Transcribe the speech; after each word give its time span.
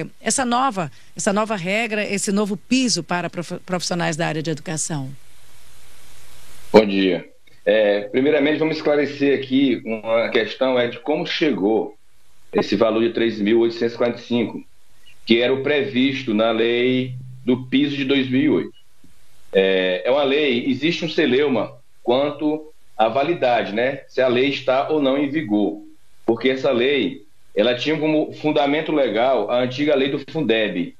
é, 0.00 0.06
essa 0.20 0.44
nova, 0.44 0.90
essa 1.16 1.32
nova 1.32 1.54
regra, 1.54 2.04
esse 2.04 2.32
novo 2.32 2.56
piso 2.56 3.04
para 3.04 3.30
profissionais 3.30 4.16
da 4.16 4.26
área 4.26 4.42
de 4.42 4.50
educação? 4.50 5.10
Bom 6.72 6.84
dia. 6.84 7.24
É, 7.64 8.02
primeiramente, 8.08 8.58
vamos 8.58 8.76
esclarecer 8.76 9.38
aqui 9.38 9.80
uma 9.84 10.28
questão 10.30 10.78
é 10.78 10.88
de 10.88 10.98
como 11.00 11.26
chegou 11.26 11.94
esse 12.52 12.76
valor 12.76 13.00
de 13.00 13.10
3.845, 13.10 14.64
que 15.26 15.40
era 15.40 15.52
o 15.52 15.62
previsto 15.62 16.32
na 16.32 16.50
lei 16.50 17.14
do 17.44 17.66
piso 17.66 17.96
de 17.96 18.04
2008. 18.04 18.70
É, 19.52 20.02
é 20.04 20.10
uma 20.10 20.24
lei, 20.24 20.66
existe 20.66 21.04
um 21.04 21.08
celeuma 21.08 21.78
quanto 22.02 22.72
à 22.96 23.08
validade, 23.08 23.74
né? 23.74 24.02
Se 24.08 24.20
a 24.20 24.28
lei 24.28 24.48
está 24.48 24.88
ou 24.88 25.00
não 25.00 25.18
em 25.18 25.28
vigor. 25.28 25.82
Porque 26.28 26.50
essa 26.50 26.70
lei, 26.70 27.22
ela 27.56 27.74
tinha 27.74 27.98
como 27.98 28.34
fundamento 28.34 28.92
legal 28.92 29.50
a 29.50 29.62
antiga 29.62 29.94
lei 29.94 30.10
do 30.10 30.20
Fundeb. 30.30 30.94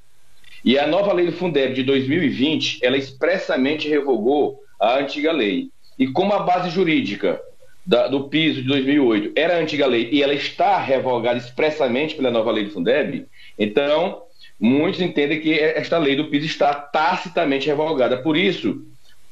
E 0.64 0.78
a 0.78 0.86
nova 0.86 1.12
lei 1.12 1.26
do 1.26 1.32
Fundeb 1.32 1.74
de 1.74 1.82
2020, 1.82 2.78
ela 2.82 2.96
expressamente 2.96 3.86
revogou 3.90 4.58
a 4.80 4.96
antiga 4.96 5.30
lei. 5.30 5.68
E 5.98 6.06
como 6.06 6.32
a 6.32 6.38
base 6.38 6.70
jurídica 6.70 7.38
da, 7.84 8.08
do 8.08 8.30
piso 8.30 8.62
de 8.62 8.68
2008 8.68 9.32
era 9.36 9.56
a 9.56 9.60
antiga 9.60 9.86
lei 9.86 10.08
e 10.10 10.22
ela 10.22 10.32
está 10.32 10.78
revogada 10.78 11.36
expressamente 11.36 12.14
pela 12.14 12.30
nova 12.30 12.50
lei 12.50 12.64
do 12.64 12.70
Fundeb, 12.70 13.26
então 13.58 14.22
muitos 14.58 15.02
entendem 15.02 15.42
que 15.42 15.52
esta 15.60 15.98
lei 15.98 16.16
do 16.16 16.30
piso 16.30 16.46
está 16.46 16.72
tacitamente 16.72 17.66
revogada. 17.66 18.16
Por 18.16 18.34
isso, 18.34 18.82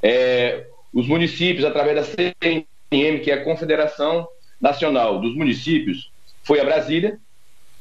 é, 0.03 0.67
os 0.93 1.09
municípios, 1.09 1.65
através 1.65 1.97
da 1.97 2.05
CNM, 2.05 3.21
que 3.21 3.31
é 3.31 3.35
a 3.35 3.45
Confederação 3.45 4.29
Nacional 4.61 5.21
dos 5.21 5.35
Municípios, 5.35 6.11
foi 6.43 6.61
a 6.61 6.65
Brasília 6.65 7.19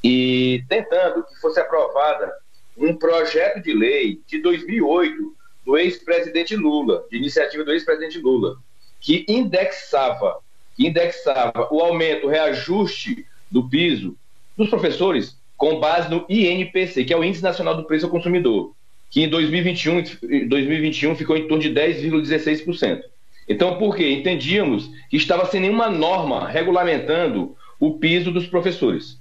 e 0.04 0.64
tentando 0.68 1.24
que 1.24 1.40
fosse 1.40 1.60
aprovada 1.60 2.32
um 2.78 2.96
projeto 2.96 3.62
de 3.62 3.74
lei 3.74 4.22
de 4.28 4.40
2008 4.40 5.36
do 5.66 5.78
ex-presidente 5.78 6.56
Lula, 6.56 7.06
de 7.10 7.18
iniciativa 7.18 7.64
do 7.64 7.72
ex-presidente 7.72 8.20
Lula, 8.20 8.58
que 9.00 9.26
indexava, 9.28 10.40
que 10.76 10.88
indexava 10.88 11.68
o 11.72 11.80
aumento, 11.82 12.28
o 12.28 12.30
reajuste 12.30 13.26
do 13.50 13.68
piso 13.68 14.16
dos 14.58 14.70
professores 14.70 15.38
com 15.58 15.80
base 15.80 16.10
no 16.10 16.26
INPC, 16.30 17.06
que 17.06 17.14
é 17.14 17.18
o 17.18 17.24
Índice 17.24 17.44
Nacional 17.44 17.76
do 17.76 17.86
Preço 17.86 18.06
ao 18.06 18.12
Consumidor, 18.12 18.74
que 19.10 19.24
em 19.24 19.30
2021, 19.30 20.04
2021 20.48 21.16
ficou 21.16 21.38
em 21.38 21.48
torno 21.48 21.64
de 21.64 21.70
10,16%. 21.70 23.04
Então, 23.48 23.78
por 23.78 23.96
quê? 23.96 24.12
Entendíamos 24.12 24.90
que 25.10 25.18
estava 25.18 25.46
sem 25.46 25.62
nenhuma 25.62 25.90
norma 25.90 26.48
regulamentando 26.48 27.56
o 27.80 27.98
piso 28.00 28.32
dos 28.32 28.48
professores. 28.48 29.20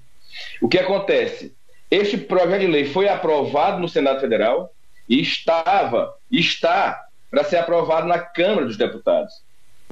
O 0.61 0.69
que 0.69 0.79
acontece? 0.79 1.55
Este 1.91 2.17
projeto 2.17 2.61
de 2.61 2.67
lei 2.67 2.87
foi 2.87 3.09
aprovado 3.09 3.81
no 3.81 3.89
Senado 3.89 4.21
Federal 4.21 4.73
e 5.09 5.21
estava, 5.21 6.15
está 6.31 7.07
para 7.31 7.45
ser 7.45 7.59
aprovado 7.59 8.07
na 8.07 8.19
Câmara 8.19 8.67
dos 8.67 8.77
Deputados. 8.77 9.35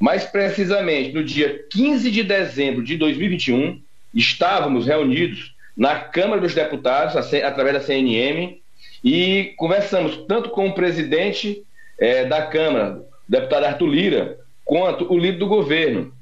Mais 0.01 0.25
precisamente, 0.25 1.13
no 1.13 1.23
dia 1.23 1.65
15 1.71 2.11
de 2.11 2.23
dezembro 2.23 2.83
de 2.83 2.97
2021, 2.97 3.81
estávamos 4.15 4.87
reunidos 4.87 5.55
na 5.77 5.97
Câmara 5.97 6.41
dos 6.41 6.55
Deputados, 6.55 7.15
através 7.17 7.75
da 7.75 7.81
CNM, 7.81 8.61
e 9.05 9.55
conversamos 9.57 10.25
tanto 10.29 10.51
com 10.51 10.69
o 10.69 10.75
presidente 10.75 11.63
é, 11.99 12.25
da 12.25 12.47
Câmara, 12.47 13.03
deputado 13.33 13.65
Arthur 13.65 13.87
Lira, 13.87 14.39
quanto 14.63 15.11
o 15.11 15.17
líder 15.17 15.39
do 15.39 15.47
governo, 15.47 16.13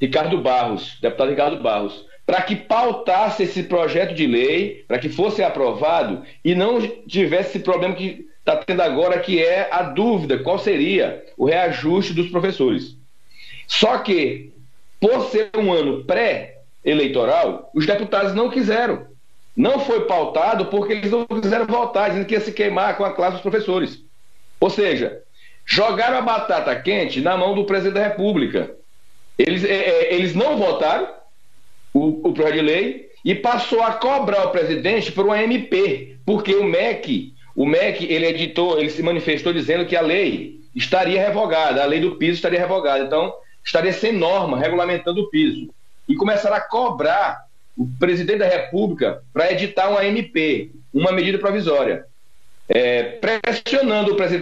Ricardo 0.00 0.38
Barros, 0.38 0.96
deputado 0.98 1.28
Ricardo 1.28 1.62
Barros, 1.62 2.06
para 2.24 2.40
que 2.40 2.56
pautasse 2.56 3.42
esse 3.42 3.64
projeto 3.64 4.14
de 4.14 4.26
lei, 4.26 4.82
para 4.88 4.98
que 4.98 5.10
fosse 5.10 5.42
aprovado 5.42 6.22
e 6.42 6.54
não 6.54 6.80
tivesse 7.06 7.50
esse 7.50 7.58
problema 7.58 7.94
que 7.94 8.26
está 8.38 8.56
tendo 8.56 8.80
agora, 8.80 9.20
que 9.20 9.44
é 9.44 9.68
a 9.70 9.82
dúvida 9.82 10.38
qual 10.38 10.58
seria 10.58 11.22
o 11.36 11.44
reajuste 11.44 12.14
dos 12.14 12.30
professores. 12.30 12.96
Só 13.66 13.98
que, 13.98 14.50
por 14.98 15.26
ser 15.26 15.50
um 15.58 15.70
ano 15.70 16.02
pré 16.04 16.60
eleitoral, 16.82 17.70
os 17.74 17.84
deputados 17.84 18.34
não 18.34 18.48
quiseram. 18.48 19.06
Não 19.54 19.80
foi 19.80 20.06
pautado 20.06 20.66
porque 20.66 20.94
eles 20.94 21.10
não 21.10 21.26
quiseram 21.26 21.66
votar, 21.66 22.08
dizendo 22.08 22.26
que 22.26 22.34
ia 22.34 22.40
se 22.40 22.52
queimar 22.52 22.96
com 22.96 23.04
a 23.04 23.12
classe 23.12 23.34
dos 23.34 23.42
professores. 23.42 24.02
Ou 24.58 24.70
seja, 24.70 25.22
jogaram 25.64 26.18
a 26.18 26.22
batata 26.22 26.74
quente 26.76 27.20
na 27.20 27.36
mão 27.36 27.54
do 27.54 27.64
presidente 27.64 27.94
da 27.94 28.08
República. 28.08 28.74
Eles, 29.38 29.64
é, 29.64 29.74
é 29.74 30.14
eles 30.14 30.34
não 30.34 30.56
votaram 30.56 31.08
o, 31.92 32.28
o 32.28 32.32
projeto 32.32 32.54
de 32.54 32.60
lei 32.60 33.08
e 33.24 33.34
passou 33.34 33.82
a 33.82 33.92
cobrar 33.92 34.46
o 34.46 34.50
presidente 34.50 35.10
por 35.10 35.24
uma 35.24 35.42
MP, 35.42 36.16
porque 36.26 36.54
o 36.54 36.64
MEC, 36.64 37.32
o 37.56 37.64
MEC, 37.64 38.04
ele 38.04 38.26
editou, 38.26 38.78
ele 38.78 38.90
se 38.90 39.02
manifestou 39.02 39.52
dizendo 39.52 39.86
que 39.86 39.96
a 39.96 40.02
lei 40.02 40.60
estaria 40.74 41.20
revogada, 41.20 41.82
a 41.82 41.86
lei 41.86 42.00
do 42.00 42.16
piso 42.16 42.34
estaria 42.34 42.58
revogada. 42.58 43.04
Então, 43.04 43.32
estaria 43.64 43.92
sem 43.92 44.12
norma 44.12 44.58
regulamentando 44.58 45.22
o 45.22 45.30
piso 45.30 45.70
e 46.08 46.14
começaram 46.14 46.56
a 46.56 46.60
cobrar 46.60 47.44
o 47.76 47.88
presidente 47.98 48.38
da 48.38 48.48
República 48.48 49.22
para 49.32 49.50
editar 49.50 49.88
uma 49.88 50.04
MP, 50.04 50.70
uma 50.92 51.12
medida 51.12 51.38
provisória. 51.38 52.04
É, 52.68 53.02
pressionando 53.02 54.12
o 54.12 54.16
presidente 54.16 54.40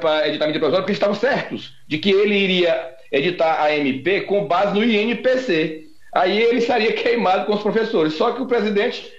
para 0.00 0.28
editar 0.28 0.44
a 0.44 0.46
medida 0.46 0.60
provisória, 0.60 0.82
porque 0.82 0.92
estavam 0.92 1.14
certos 1.14 1.76
de 1.88 1.98
que 1.98 2.10
ele 2.10 2.36
iria 2.36 2.94
editar 3.10 3.60
a 3.62 3.74
MP 3.76 4.22
com 4.22 4.46
base 4.46 4.74
no 4.74 4.84
INPC. 4.84 5.88
Aí 6.12 6.40
ele 6.40 6.58
estaria 6.58 6.92
queimado 6.92 7.46
com 7.46 7.54
os 7.54 7.62
professores. 7.62 8.14
Só 8.14 8.32
que 8.32 8.42
o 8.42 8.46
presidente 8.46 9.12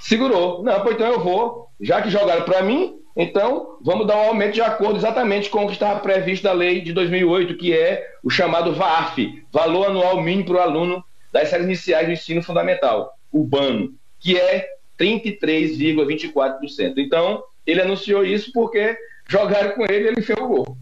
segurou. 0.00 0.62
Não, 0.62 0.80
pois 0.80 0.94
então 0.96 1.06
eu 1.06 1.20
vou, 1.20 1.68
já 1.80 2.02
que 2.02 2.10
jogaram 2.10 2.42
para 2.42 2.62
mim, 2.62 2.96
então 3.16 3.78
vamos 3.80 4.06
dar 4.06 4.16
um 4.16 4.28
aumento 4.28 4.54
de 4.54 4.60
acordo 4.60 4.96
exatamente 4.98 5.48
com 5.48 5.64
o 5.64 5.66
que 5.66 5.74
estava 5.74 6.00
previsto 6.00 6.42
da 6.42 6.52
lei 6.52 6.80
de 6.80 6.92
2008, 6.92 7.56
que 7.56 7.72
é 7.72 8.04
o 8.22 8.30
chamado 8.30 8.74
VAF, 8.74 9.44
Valor 9.52 9.86
Anual 9.86 10.20
Mínimo 10.20 10.46
para 10.46 10.56
o 10.56 10.60
Aluno 10.60 11.04
das 11.32 11.48
séries 11.48 11.66
iniciais 11.66 12.06
do 12.06 12.12
ensino 12.12 12.42
fundamental, 12.42 13.12
urbano, 13.32 13.92
que 14.20 14.38
é 14.38 14.68
33,24%. 14.98 16.94
Então, 16.98 17.42
ele 17.66 17.80
anunciou 17.80 18.24
isso 18.24 18.52
porque 18.52 18.96
jogaram 19.28 19.72
com 19.72 19.84
ele 19.84 20.04
e 20.04 20.08
ele 20.08 20.22
fez 20.22 20.38
o 20.38 20.46
gol. 20.46 20.78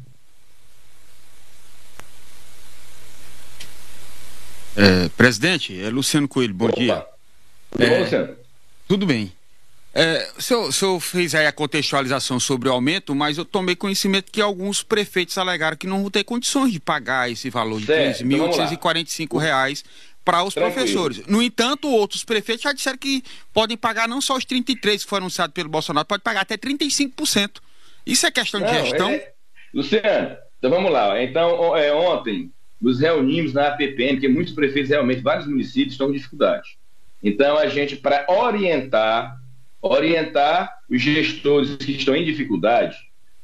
É, 4.76 5.08
presidente, 5.11 5.79
é 5.81 5.90
Luciano 5.90 6.26
Coelho, 6.26 6.55
bom 6.55 6.67
Opa. 6.67 6.76
dia. 6.76 7.06
Tudo 7.70 7.84
é, 7.84 7.90
bom, 7.90 8.00
Luciano? 8.00 8.37
Tudo 8.88 9.06
bem. 9.06 9.32
É, 9.94 10.31
o, 10.38 10.40
senhor, 10.40 10.69
o 10.69 10.73
senhor 10.73 11.00
fez 11.00 11.34
aí 11.34 11.46
a 11.46 11.52
contextualização 11.52 12.40
sobre 12.40 12.69
o 12.69 12.73
aumento, 12.73 13.14
mas 13.14 13.37
eu 13.37 13.44
tomei 13.44 13.76
conhecimento 13.76 14.32
que 14.32 14.40
alguns 14.40 14.82
prefeitos 14.82 15.37
alegaram 15.37 15.76
que 15.76 15.87
não 15.87 16.00
vão 16.00 16.11
ter 16.11 16.25
condições 16.25 16.73
de 16.73 16.81
pagar 16.81 17.31
esse 17.31 17.50
valor 17.50 17.79
de 17.79 17.87
R$ 17.87 18.14
3.845 18.14 19.20
então 19.20 19.38
reais 19.38 19.84
para 20.24 20.42
os 20.42 20.54
Tranquilo. 20.54 20.74
professores. 20.74 21.26
No 21.26 21.42
entanto, 21.42 21.88
outros 21.88 22.24
prefeitos 22.24 22.62
já 22.62 22.72
disseram 22.72 22.98
que 22.98 23.22
podem 23.52 23.76
pagar 23.76 24.08
não 24.08 24.20
só 24.20 24.36
os 24.36 24.44
33 24.44 25.02
que 25.02 25.08
foram 25.08 25.24
anunciados 25.24 25.52
pelo 25.52 25.69
Bolsonaro, 25.69 26.06
pode 26.06 26.22
pagar 26.22 26.42
até 26.42 26.56
35%. 26.56 27.60
Isso 28.06 28.26
é 28.26 28.30
questão 28.30 28.60
não, 28.60 28.69
de 28.69 28.80
gestão? 28.80 29.10
É... 29.10 29.32
Luciano, 29.72 30.36
então 30.58 30.70
vamos 30.70 30.90
lá. 30.90 31.22
Então, 31.22 31.76
é, 31.76 31.92
ontem, 31.92 32.52
nos 32.80 33.00
reunimos 33.00 33.52
na 33.52 33.69
APPM, 33.69 34.14
porque 34.14 34.28
muitos 34.28 34.52
prefeitos, 34.52 34.90
realmente, 34.90 35.22
vários 35.22 35.46
municípios 35.46 35.94
estão 35.94 36.08
com 36.08 36.12
dificuldade. 36.12 36.76
Então, 37.22 37.56
a 37.56 37.66
gente, 37.66 37.96
para 37.96 38.26
orientar, 38.28 39.36
orientar 39.80 40.78
os 40.90 41.00
gestores 41.00 41.76
que 41.76 41.92
estão 41.92 42.14
em 42.16 42.24
dificuldade, 42.24 42.96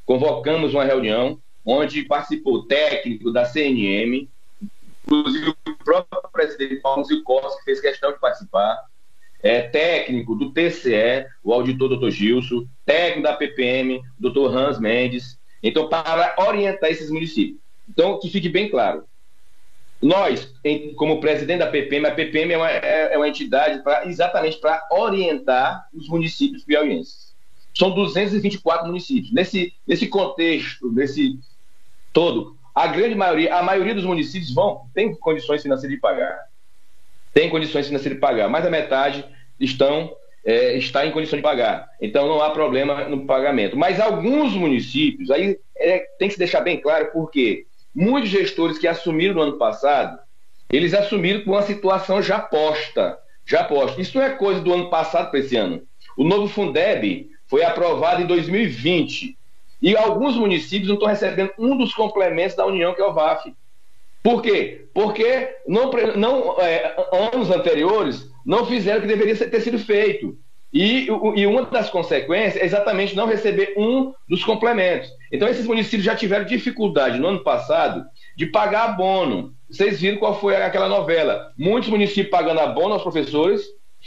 convocamos 0.05 0.75
uma 0.75 0.85
reunião 0.85 1.41
onde 1.65 2.03
participou 2.03 2.55
o 2.55 2.63
técnico 2.65 3.31
da 3.31 3.45
CNM, 3.45 4.29
inclusive 5.11 5.51
o 5.51 5.85
próprio 5.85 6.21
presidente 6.31 6.77
Paulo 6.77 7.05
Zilkowski, 7.05 7.59
que 7.59 7.65
fez 7.65 7.81
questão 7.81 8.13
de 8.13 8.19
participar, 8.19 8.85
é, 9.43 9.63
técnico 9.63 10.35
do 10.35 10.51
TCE, 10.51 11.27
o 11.43 11.53
auditor 11.53 11.89
doutor 11.89 12.11
Gilson, 12.11 12.67
técnico 12.85 13.23
da 13.23 13.37
PPM, 13.37 14.03
doutor 14.19 14.55
Hans 14.55 14.79
Mendes, 14.79 15.39
então, 15.63 15.89
para 15.89 16.35
orientar 16.39 16.91
esses 16.91 17.11
municípios. 17.11 17.59
Então, 17.89 18.19
que 18.19 18.31
fique 18.31 18.49
bem 18.49 18.69
claro, 18.69 19.05
nós, 20.01 20.53
em, 20.63 20.95
como 20.95 21.21
presidente 21.21 21.59
da 21.59 21.67
PPM, 21.67 22.07
a 22.07 22.15
PPM 22.15 22.53
é 22.53 22.57
uma, 22.57 22.71
é, 22.71 23.15
é 23.15 23.17
uma 23.17 23.29
entidade 23.29 23.83
pra, 23.83 24.07
exatamente 24.07 24.59
para 24.59 24.87
orientar 24.93 25.89
os 25.93 26.09
municípios 26.09 26.63
piauienses. 26.65 27.35
São 27.75 27.91
224 27.95 28.87
municípios. 28.87 29.33
Nesse, 29.33 29.73
nesse 29.87 30.07
contexto, 30.07 30.91
nesse 30.93 31.39
todo, 32.13 32.58
a 32.83 32.87
grande 32.87 33.15
maioria, 33.15 33.55
a 33.55 33.63
maioria 33.63 33.95
dos 33.95 34.05
municípios 34.05 34.55
vão, 34.55 34.83
tem 34.95 35.15
condições 35.15 35.63
financeiras 35.63 35.95
de 35.95 36.01
pagar. 36.01 36.39
Tem 37.33 37.51
condições 37.51 37.87
financeiras 37.87 38.17
de 38.17 38.21
pagar. 38.21 38.49
Mais 38.49 38.65
da 38.65 38.71
metade 38.71 39.25
estão, 39.61 40.13
é, 40.45 40.77
está 40.77 41.07
em 41.07 41.13
condição 41.13 41.37
de 41.37 41.43
pagar. 41.43 41.89
Então 42.01 42.29
não 42.29 42.43
há 42.43 42.51
problema 42.51 43.09
no 43.09 43.27
pagamento. 43.27 43.77
Mas 43.77 44.01
alguns 44.01 44.53
municípios, 44.55 45.31
aí 45.31 45.59
é, 45.77 46.07
tem 46.19 46.29
que 46.29 46.35
se 46.35 46.39
deixar 46.39 46.61
bem 46.61 46.81
claro, 46.81 47.11
porque 47.13 47.67
Muitos 48.01 48.31
gestores 48.31 48.79
que 48.79 48.87
assumiram 48.87 49.35
no 49.35 49.43
ano 49.43 49.59
passado, 49.59 50.21
eles 50.71 50.95
assumiram 50.95 51.43
com 51.43 51.51
uma 51.51 51.63
situação 51.63 52.23
já 52.23 52.39
posta. 52.39 53.19
Já 53.45 53.65
posta. 53.65 54.01
Isso 54.01 54.21
é 54.21 54.31
coisa 54.31 54.61
do 54.61 54.73
ano 54.73 54.89
passado 54.89 55.31
para 55.31 55.41
esse 55.41 55.57
ano. 55.57 55.83
O 56.17 56.23
novo 56.23 56.47
Fundeb 56.47 57.29
foi 57.49 57.65
aprovado 57.65 58.23
em 58.23 58.27
2020. 58.27 59.37
E 59.81 59.97
alguns 59.97 60.37
municípios 60.37 60.89
não 60.89 60.95
estão 60.95 61.09
recebendo 61.09 61.53
um 61.59 61.77
dos 61.77 61.95
complementos 61.95 62.57
da 62.57 62.67
União, 62.67 62.95
que 62.95 63.01
é 63.01 63.07
o 63.07 63.13
VAF. 63.13 63.55
Por 64.23 64.43
quê? 64.43 64.87
Porque 64.93 65.49
não, 65.67 65.91
não, 66.17 66.61
é, 66.61 66.97
anos 67.33 67.51
anteriores 67.51 68.29
não 68.45 68.67
fizeram 68.67 68.99
o 68.99 69.03
que 69.03 69.07
deveria 69.07 69.37
ter 69.37 69.61
sido 69.61 69.79
feito. 69.79 70.37
E, 70.73 71.07
e, 71.37 71.47
uma 71.47 71.63
das 71.63 71.89
consequências 71.89 72.61
é 72.61 72.67
exatamente 72.67 73.17
não 73.17 73.27
receber 73.27 73.73
um 73.77 74.13
dos 74.29 74.45
complementos. 74.45 75.09
Então, 75.33 75.49
esses 75.49 75.67
municípios 75.67 76.05
já 76.05 76.15
tiveram 76.15 76.45
dificuldade 76.45 77.19
no 77.19 77.29
ano 77.29 77.43
passado 77.43 78.05
de 78.37 78.47
pagar 78.47 78.85
abono. 78.85 79.55
Vocês 79.71 80.01
viram 80.01 80.19
qual 80.19 80.39
foi 80.39 80.57
aquela 80.57 80.89
novela? 80.89 81.53
Muitos 81.57 81.89
municípios 81.89 82.31
pagando 82.31 82.61
abono 82.61 82.93
aos 82.93 83.03
professores 83.03 83.63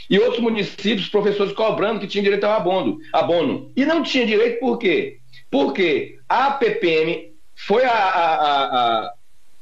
e 0.08 0.18
outros 0.18 0.40
municípios, 0.40 1.08
professores 1.08 1.52
cobrando 1.52 2.00
que 2.00 2.06
tinham 2.06 2.22
direito 2.22 2.44
ao 2.44 2.52
abono. 2.52 2.98
abono. 3.12 3.72
E 3.76 3.84
não 3.84 4.02
tinha 4.02 4.24
direito 4.24 4.60
por 4.60 4.78
quê? 4.78 5.18
Porque 5.52 6.18
a 6.28 6.50
PPM 6.52 7.32
foi 7.54 7.84
a, 7.84 7.92
a, 7.92 8.64
a, 8.64 9.14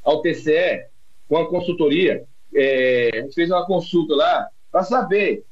ao 0.04 0.22
TCE 0.22 0.86
com 1.28 1.36
a 1.36 1.48
consultoria, 1.48 2.24
é, 2.54 3.28
fez 3.34 3.50
uma 3.50 3.66
consulta 3.66 4.14
lá 4.14 4.48
para 4.72 4.84
saber 4.84 5.44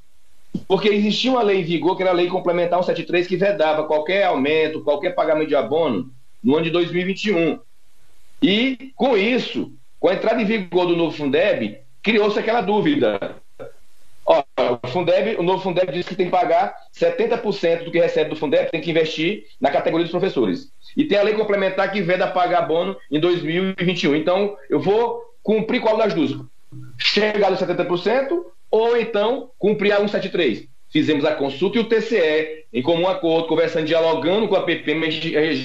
porque 0.67 0.89
existia 0.89 1.31
uma 1.31 1.43
lei 1.43 1.61
em 1.61 1.65
vigor, 1.65 1.97
que 1.97 2.03
era 2.03 2.11
a 2.11 2.15
Lei 2.15 2.29
Complementar 2.29 2.83
173, 2.83 3.27
que 3.27 3.37
vedava 3.37 3.85
qualquer 3.85 4.25
aumento, 4.25 4.83
qualquer 4.83 5.15
pagamento 5.15 5.49
de 5.49 5.57
abono 5.57 6.11
no 6.43 6.57
ano 6.57 6.65
de 6.65 6.71
2021. 6.71 7.59
E, 8.43 8.93
com 8.97 9.17
isso, 9.17 9.73
com 10.01 10.09
a 10.09 10.15
entrada 10.15 10.41
em 10.41 10.47
vigor 10.47 10.87
do 10.87 10.97
novo 10.97 11.17
Fundeb, 11.17 11.79
criou-se 12.03 12.39
aquela 12.39 12.61
dúvida. 12.61 13.37
Ó, 14.29 14.45
o, 14.83 14.89
Fundeb, 14.89 15.37
o 15.39 15.43
novo 15.43 15.63
Fundeb 15.63 15.91
diz 15.91 16.07
que 16.07 16.15
tem 16.15 16.27
que 16.27 16.33
pagar 16.33 16.77
70% 16.95 17.85
do 17.85 17.91
que 17.91 17.99
recebe 17.99 18.29
do 18.29 18.37
Fundeb, 18.37 18.71
tem 18.71 18.81
que 18.81 18.91
investir 18.91 19.45
na 19.59 19.71
categoria 19.71 20.05
dos 20.05 20.11
professores. 20.11 20.71
E 20.95 21.05
tem 21.05 21.17
a 21.17 21.23
lei 21.23 21.33
complementar 21.33 21.91
que 21.91 22.03
veda 22.03 22.27
pagar 22.27 22.59
abono 22.59 22.95
em 23.11 23.19
2021. 23.19 24.15
Então, 24.15 24.55
eu 24.69 24.79
vou 24.79 25.23
cumprir 25.43 25.81
qual 25.81 25.97
das 25.97 26.13
duas? 26.13 26.33
Chegar 26.99 27.51
nos 27.51 27.59
70% 27.59 28.45
ou 28.71 28.99
então 28.99 29.51
cumprir 29.59 29.93
a 29.93 29.97
173. 29.97 30.69
Fizemos 30.91 31.25
a 31.25 31.35
consulta 31.35 31.77
e 31.77 31.81
o 31.81 31.85
TCE, 31.85 32.65
em 32.73 32.83
comum 32.83 33.07
acordo, 33.07 33.47
conversando, 33.47 33.87
dialogando 33.87 34.49
com 34.49 34.57
a 34.57 34.63
PPM, 34.63 35.05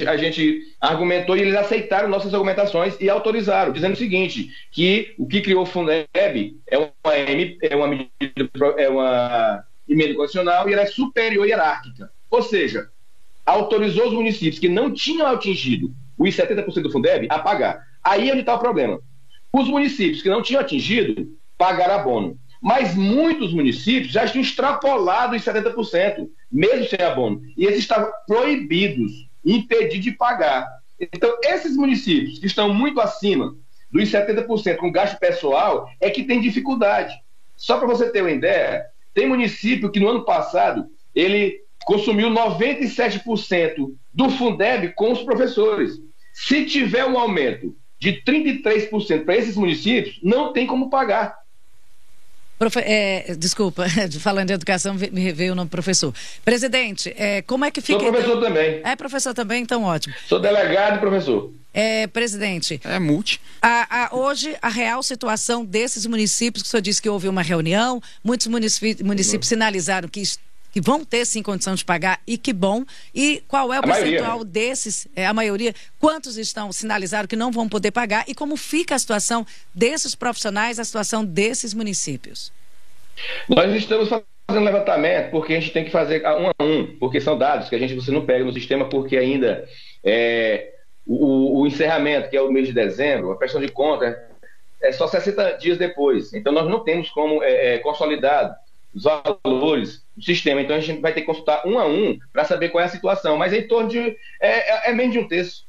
a 0.08 0.18
gente, 0.18 0.62
argumentou 0.82 1.38
e 1.38 1.42
eles 1.42 1.56
aceitaram 1.56 2.10
nossas 2.10 2.34
argumentações 2.34 3.00
e 3.00 3.10
autorizaram, 3.10 3.72
dizendo 3.72 3.94
o 3.94 3.98
seguinte, 3.98 4.50
que 4.70 5.16
o 5.18 5.26
que 5.26 5.42
criou 5.42 5.64
o 5.64 5.66
Fundeb 5.66 6.58
é 6.68 6.78
uma, 6.78 6.90
é 7.14 7.76
uma 7.76 7.88
medida, 7.88 8.50
é 8.78 8.90
uma 8.90 9.64
emenda 9.88 10.14
condicional 10.16 10.68
e 10.68 10.74
ela 10.74 10.82
é 10.82 10.88
superior 10.88 11.48
hierárquica. 11.48 12.12
Ou 12.30 12.42
seja, 12.42 12.90
autorizou 13.46 14.08
os 14.08 14.14
municípios 14.14 14.60
que 14.60 14.68
não 14.68 14.94
tinham 14.94 15.28
atingido 15.28 15.94
os 16.18 16.36
70% 16.36 16.82
do 16.82 16.92
Fundeb 16.92 17.28
a 17.30 17.40
pagar. 17.40 17.82
Aí 18.04 18.30
é 18.30 18.32
onde 18.32 18.42
está 18.42 18.56
o 18.56 18.60
problema. 18.60 19.00
Os 19.54 19.68
municípios 19.70 20.22
que 20.22 20.30
não 20.30 20.42
tinham 20.42 20.62
atingido 20.62 21.38
pagaram 21.58 21.96
abono. 21.96 22.38
Mas 22.64 22.96
muitos 22.96 23.54
municípios 23.54 24.14
já 24.14 24.26
tinham 24.26 24.42
extrapolado 24.42 25.36
os 25.36 25.44
70%, 25.44 26.30
mesmo 26.50 26.88
sem 26.88 27.06
abono. 27.06 27.42
E 27.58 27.66
eles 27.66 27.80
estavam 27.80 28.10
proibidos, 28.26 29.12
impedidos 29.44 30.06
de 30.06 30.14
pagar. 30.14 30.66
Então, 30.98 31.38
esses 31.44 31.76
municípios 31.76 32.40
que 32.40 32.46
estão 32.46 32.74
muito 32.74 33.02
acima 33.02 33.54
dos 33.92 34.10
70% 34.10 34.78
com 34.78 34.90
gasto 34.90 35.20
pessoal 35.20 35.90
é 36.00 36.10
que 36.10 36.24
tem 36.24 36.40
dificuldade. 36.40 37.14
Só 37.58 37.78
para 37.78 37.86
você 37.86 38.10
ter 38.10 38.22
uma 38.22 38.32
ideia, 38.32 38.86
tem 39.14 39.28
município 39.28 39.92
que 39.92 40.00
no 40.00 40.08
ano 40.08 40.24
passado 40.24 40.88
ele 41.14 41.60
consumiu 41.84 42.30
97% 42.30 43.94
do 44.14 44.30
Fundeb 44.30 44.94
com 44.94 45.12
os 45.12 45.22
professores. 45.22 46.00
Se 46.32 46.66
tiver 46.66 47.04
um 47.04 47.20
aumento 47.20 47.76
de 48.00 48.24
33% 48.24 49.26
para 49.26 49.36
esses 49.36 49.58
municípios, 49.58 50.18
não 50.24 50.54
tem 50.54 50.66
como 50.66 50.90
pagar. 50.90 51.43
Profe 52.64 52.80
é, 52.80 53.36
desculpa, 53.38 53.86
falando 54.22 54.48
de 54.48 54.54
educação, 54.54 54.94
me 54.94 55.34
veio 55.34 55.52
o 55.52 55.56
nome 55.56 55.70
professor. 55.70 56.14
Presidente, 56.46 57.14
é, 57.18 57.42
como 57.42 57.66
é 57.66 57.72
que 57.72 57.82
fica. 57.82 58.00
Sou 58.00 58.10
professor 58.10 58.38
então... 58.38 58.42
também. 58.42 58.82
É 58.86 58.96
professor 58.96 59.34
também, 59.34 59.64
então 59.64 59.84
ótimo. 59.84 60.16
Sou 60.28 60.40
delegado 60.40 60.96
e 60.96 61.00
professor. 61.00 61.52
É, 61.74 62.08
presidente. 62.08 62.80
É 62.86 63.00
multi. 63.00 63.42
A, 63.62 64.06
a, 64.06 64.16
hoje, 64.16 64.56
a 64.62 64.70
real 64.70 65.04
situação 65.04 65.66
desses 65.66 66.06
municípios, 66.06 66.64
que 66.64 66.68
o 66.68 66.72
senhor 66.72 66.82
disse 66.82 67.02
que 67.02 67.10
houve 67.10 67.28
uma 67.28 67.42
reunião, 67.42 68.02
muitos 68.24 68.48
municípios, 68.48 69.06
municípios 69.06 69.48
uhum. 69.48 69.56
sinalizaram 69.56 70.08
que 70.08 70.22
que 70.74 70.82
vão 70.82 71.06
ter 71.06 71.24
sim 71.26 71.44
condição 71.44 71.76
de 71.76 71.86
pagar 71.86 72.20
e 72.26 72.36
que 72.36 72.52
bom. 72.52 72.84
E 73.14 73.44
qual 73.48 73.72
é 73.72 73.78
o 73.78 73.80
a 73.80 73.84
percentual 73.84 74.30
maioria. 74.30 74.46
desses, 74.46 75.08
é, 75.16 75.28
a 75.28 75.34
maioria, 75.34 75.74
quantos 76.00 76.36
estão 76.36 76.72
sinalizaram 76.72 77.28
que 77.28 77.36
não 77.36 77.52
vão 77.52 77.70
poder 77.70 77.92
pagar 77.92 78.26
e 78.28 78.34
como 78.34 78.58
fica 78.58 78.96
a 78.96 79.00
situação 79.00 79.46
desses 79.74 80.16
profissionais, 80.16 80.80
a 80.80 80.84
situação 80.84 81.24
desses 81.24 81.76
municípios? 81.76 82.52
Nós 83.48 83.72
estamos 83.76 84.10
fazendo 84.10 84.66
levantamento 84.66 85.30
porque 85.30 85.54
a 85.54 85.60
gente 85.60 85.72
tem 85.72 85.86
que 85.86 85.92
fazer 85.92 86.24
um 86.26 86.48
a 86.48 86.64
um, 86.64 86.98
porque 87.00 87.22
são 87.22 87.38
dados 87.38 87.70
que 87.70 87.76
a 87.76 87.80
gente 87.80 87.94
você 87.94 88.10
não 88.10 88.26
pega 88.26 88.44
no 88.44 88.52
sistema 88.52 88.90
porque 88.90 89.16
ainda 89.16 89.64
é, 90.04 90.74
o, 91.06 91.62
o 91.62 91.68
encerramento, 91.68 92.32
que 92.32 92.36
é 92.36 92.42
o 92.42 92.52
mês 92.52 92.68
de 92.68 92.74
dezembro, 92.74 93.32
a 93.32 93.36
prestação 93.36 93.64
de 93.64 93.72
conta 93.72 94.28
é 94.82 94.92
só 94.92 95.08
60 95.08 95.52
dias 95.54 95.78
depois. 95.78 96.34
Então 96.34 96.52
nós 96.52 96.68
não 96.68 96.84
temos 96.84 97.12
como 97.12 97.44
é, 97.44 97.76
é, 97.76 97.78
consolidado 97.78 98.56
os 98.94 99.04
valores 99.04 100.04
do 100.16 100.24
sistema. 100.24 100.62
Então 100.62 100.76
a 100.76 100.80
gente 100.80 101.02
vai 101.02 101.14
ter 101.14 101.22
que 101.22 101.28
consultar 101.28 101.66
um 101.66 101.80
a 101.80 101.86
um 101.86 102.18
para 102.32 102.46
saber 102.46 102.70
qual 102.70 102.82
é 102.82 102.86
a 102.86 102.90
situação. 102.90 103.38
Mas 103.38 103.54
é 103.54 103.60
em 103.60 103.68
torno 103.68 103.90
de. 103.90 104.00
É, 104.40 104.90
é, 104.90 104.92
é 104.92 104.94
menos 104.94 105.14
de 105.14 105.20
um 105.20 105.28
terço. 105.28 105.66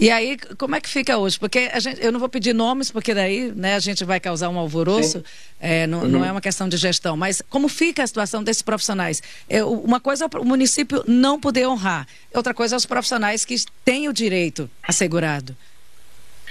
E 0.00 0.10
aí, 0.10 0.38
como 0.56 0.74
é 0.74 0.80
que 0.80 0.88
fica 0.88 1.18
hoje? 1.18 1.38
Porque 1.38 1.68
gente, 1.78 2.02
eu 2.02 2.10
não 2.10 2.18
vou 2.18 2.28
pedir 2.28 2.54
nomes, 2.54 2.90
porque 2.90 3.12
daí 3.12 3.52
né, 3.54 3.74
a 3.74 3.78
gente 3.78 4.02
vai 4.02 4.18
causar 4.18 4.48
um 4.48 4.58
alvoroço, 4.58 5.22
é, 5.60 5.86
não, 5.86 6.00
uhum. 6.00 6.08
não, 6.08 6.24
é 6.24 6.32
uma 6.32 6.40
questão 6.40 6.66
de 6.70 6.78
gestão, 6.78 7.18
mas 7.18 7.42
como 7.50 7.68
fica 7.68 8.02
a 8.02 8.06
situação 8.06 8.42
desses 8.42 8.62
profissionais? 8.62 9.22
É, 9.46 9.62
uma 9.62 10.00
coisa 10.00 10.24
é 10.24 10.38
o 10.38 10.44
município 10.44 11.04
não 11.06 11.38
poder 11.38 11.66
honrar, 11.68 12.06
outra 12.32 12.54
coisa 12.54 12.76
é 12.76 12.78
os 12.78 12.86
profissionais 12.86 13.44
que 13.44 13.54
têm 13.84 14.08
o 14.08 14.12
direito 14.12 14.70
assegurado. 14.82 15.54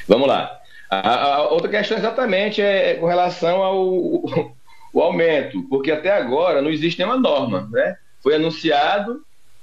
Vamos 0.07 0.27
lá. 0.27 0.59
A, 0.87 1.35
a 1.37 1.49
outra 1.49 1.69
questão 1.69 1.97
exatamente 1.97 2.61
é 2.61 2.93
com 2.95 3.07
relação 3.07 3.63
ao, 3.63 4.55
o 4.93 5.01
aumento, 5.01 5.63
porque 5.63 5.91
até 5.91 6.11
agora 6.11 6.61
não 6.61 6.69
existe 6.69 6.99
nenhuma 6.99 7.17
norma, 7.17 7.67
né? 7.71 7.95
Foi 8.21 8.35
anunciado 8.35 9.21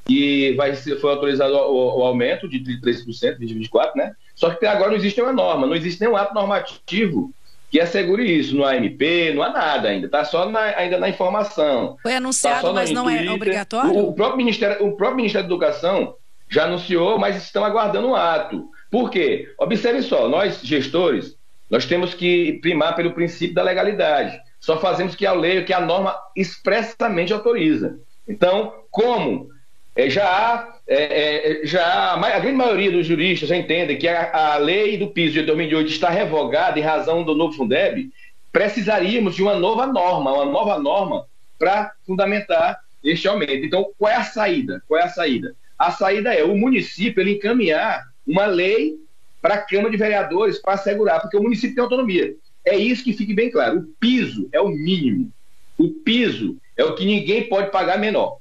e 0.09 0.54
vai 0.56 0.75
ser, 0.75 1.00
foi 1.00 1.11
autorizado 1.11 1.54
o, 1.54 1.99
o 1.99 2.02
aumento 2.02 2.49
de 2.49 2.61
33% 2.61 3.04
de 3.04 3.38
2024, 3.38 3.97
né? 3.97 4.12
Só 4.35 4.50
que 4.50 4.56
até 4.56 4.68
agora 4.68 4.90
não 4.90 4.97
existe 4.97 5.18
nenhuma 5.18 5.35
norma, 5.35 5.66
não 5.66 5.75
existe 5.75 6.00
nenhum 6.00 6.16
ato 6.16 6.35
normativo 6.35 7.33
que 7.71 7.80
assegure 7.80 8.25
isso. 8.25 8.54
No 8.54 8.64
AMP, 8.64 9.33
não 9.35 9.42
há 9.42 9.50
nada 9.50 9.88
ainda, 9.88 10.06
está 10.06 10.25
só 10.25 10.49
na, 10.49 10.61
ainda 10.61 10.99
na 10.99 11.09
informação. 11.09 11.97
Foi 12.02 12.14
anunciado, 12.14 12.68
tá 12.68 12.73
mas 12.73 12.90
não 12.90 13.09
é 13.11 13.30
obrigatório? 13.30 13.90
O, 13.90 14.11
o, 14.11 14.14
próprio 14.14 14.37
Ministério, 14.37 14.87
o 14.87 14.97
próprio 14.97 15.16
Ministério 15.16 15.49
da 15.49 15.54
Educação 15.54 16.14
já 16.49 16.64
anunciou, 16.64 17.18
mas 17.18 17.37
estão 17.37 17.64
aguardando 17.64 18.09
um 18.09 18.14
ato. 18.14 18.71
Por 18.90 19.11
quê? 19.11 19.52
Observe 19.59 20.02
só, 20.02 20.28
nós 20.28 20.61
gestores, 20.62 21.37
nós 21.68 21.85
temos 21.85 22.14
que 22.14 22.54
primar 22.62 22.95
pelo 22.95 23.12
princípio 23.12 23.54
da 23.54 23.62
legalidade. 23.62 24.38
Só 24.66 24.80
fazemos 24.80 25.14
que 25.14 25.25
a 25.25 25.32
lei, 25.32 25.62
que 25.62 25.73
a 25.73 25.78
norma 25.78 26.18
expressamente 26.35 27.32
autoriza. 27.32 28.00
Então, 28.26 28.75
como 28.90 29.49
é, 29.94 30.11
já 30.11 30.26
há, 30.26 30.78
é, 30.88 31.61
é, 31.62 31.64
já 31.64 31.87
há, 31.87 32.14
a 32.14 32.40
grande 32.40 32.56
maioria 32.56 32.90
dos 32.90 33.06
juristas 33.06 33.49
entendem 33.52 33.96
que 33.96 34.08
a, 34.08 34.54
a 34.54 34.56
lei 34.56 34.99
do 34.99 35.06
piso 35.06 35.35
de 35.35 35.42
2008 35.42 35.88
está 35.88 36.11
revogada 36.11 36.80
em 36.80 36.82
razão 36.82 37.23
do 37.23 37.32
novo 37.32 37.52
Fundeb, 37.52 38.11
precisaríamos 38.50 39.37
de 39.37 39.42
uma 39.44 39.54
nova 39.54 39.87
norma, 39.87 40.32
uma 40.32 40.44
nova 40.44 40.80
norma 40.80 41.26
para 41.56 41.92
fundamentar 42.04 42.80
este 43.04 43.28
aumento. 43.28 43.64
Então, 43.64 43.92
qual 43.96 44.11
é 44.11 44.16
a 44.16 44.25
saída? 44.25 44.82
Qual 44.88 45.00
é 45.00 45.04
a 45.04 45.08
saída? 45.08 45.54
A 45.78 45.92
saída 45.92 46.35
é 46.35 46.42
o 46.42 46.56
município 46.56 47.20
ele 47.20 47.35
encaminhar 47.35 48.02
uma 48.26 48.46
lei 48.46 48.96
para 49.40 49.54
a 49.54 49.62
Câmara 49.62 49.90
de 49.90 49.96
Vereadores 49.96 50.58
para 50.58 50.75
assegurar, 50.75 51.20
porque 51.20 51.37
o 51.37 51.42
município 51.42 51.76
tem 51.76 51.85
autonomia. 51.85 52.35
É 52.66 52.76
isso 52.76 53.04
que 53.04 53.12
fique 53.12 53.32
bem 53.32 53.50
claro. 53.50 53.78
O 53.78 53.87
piso 54.00 54.49
é 54.52 54.61
o 54.61 54.68
mínimo. 54.68 55.32
O 55.78 55.88
piso 55.88 56.56
é 56.76 56.85
o 56.85 56.96
que 56.96 57.04
ninguém 57.04 57.49
pode 57.49 57.70
pagar 57.70 57.96
menor. 57.96 58.38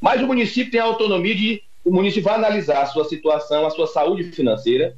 Mas 0.00 0.22
o 0.22 0.26
município 0.26 0.70
tem 0.72 0.80
a 0.80 0.84
autonomia 0.84 1.34
de 1.34 1.62
o 1.84 1.92
município 1.92 2.24
vai 2.24 2.34
analisar 2.34 2.82
a 2.82 2.86
sua 2.86 3.04
situação, 3.04 3.66
a 3.66 3.70
sua 3.70 3.86
saúde 3.86 4.24
financeira. 4.24 4.96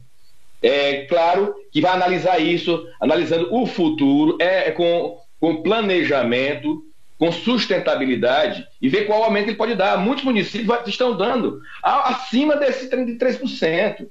É 0.63 1.05
claro 1.07 1.55
que 1.73 1.81
vai 1.81 1.93
analisar 1.93 2.39
isso, 2.39 2.87
analisando 3.01 3.53
o 3.55 3.67
futuro, 3.67 4.37
é, 4.41 4.69
é 4.69 4.71
com, 4.73 5.19
com 5.39 5.63
planejamento, 5.63 6.85
com 7.19 7.31
sustentabilidade 7.31 8.67
e 8.81 8.89
ver 8.89 9.07
qual 9.07 9.23
aumento 9.23 9.49
ele 9.49 9.57
pode 9.57 9.75
dar. 9.75 9.99
Muitos 9.99 10.25
municípios 10.25 10.79
estão 10.87 11.17
dando 11.17 11.61
acima 11.83 12.57
desse 12.57 12.91
33%, 12.91 14.09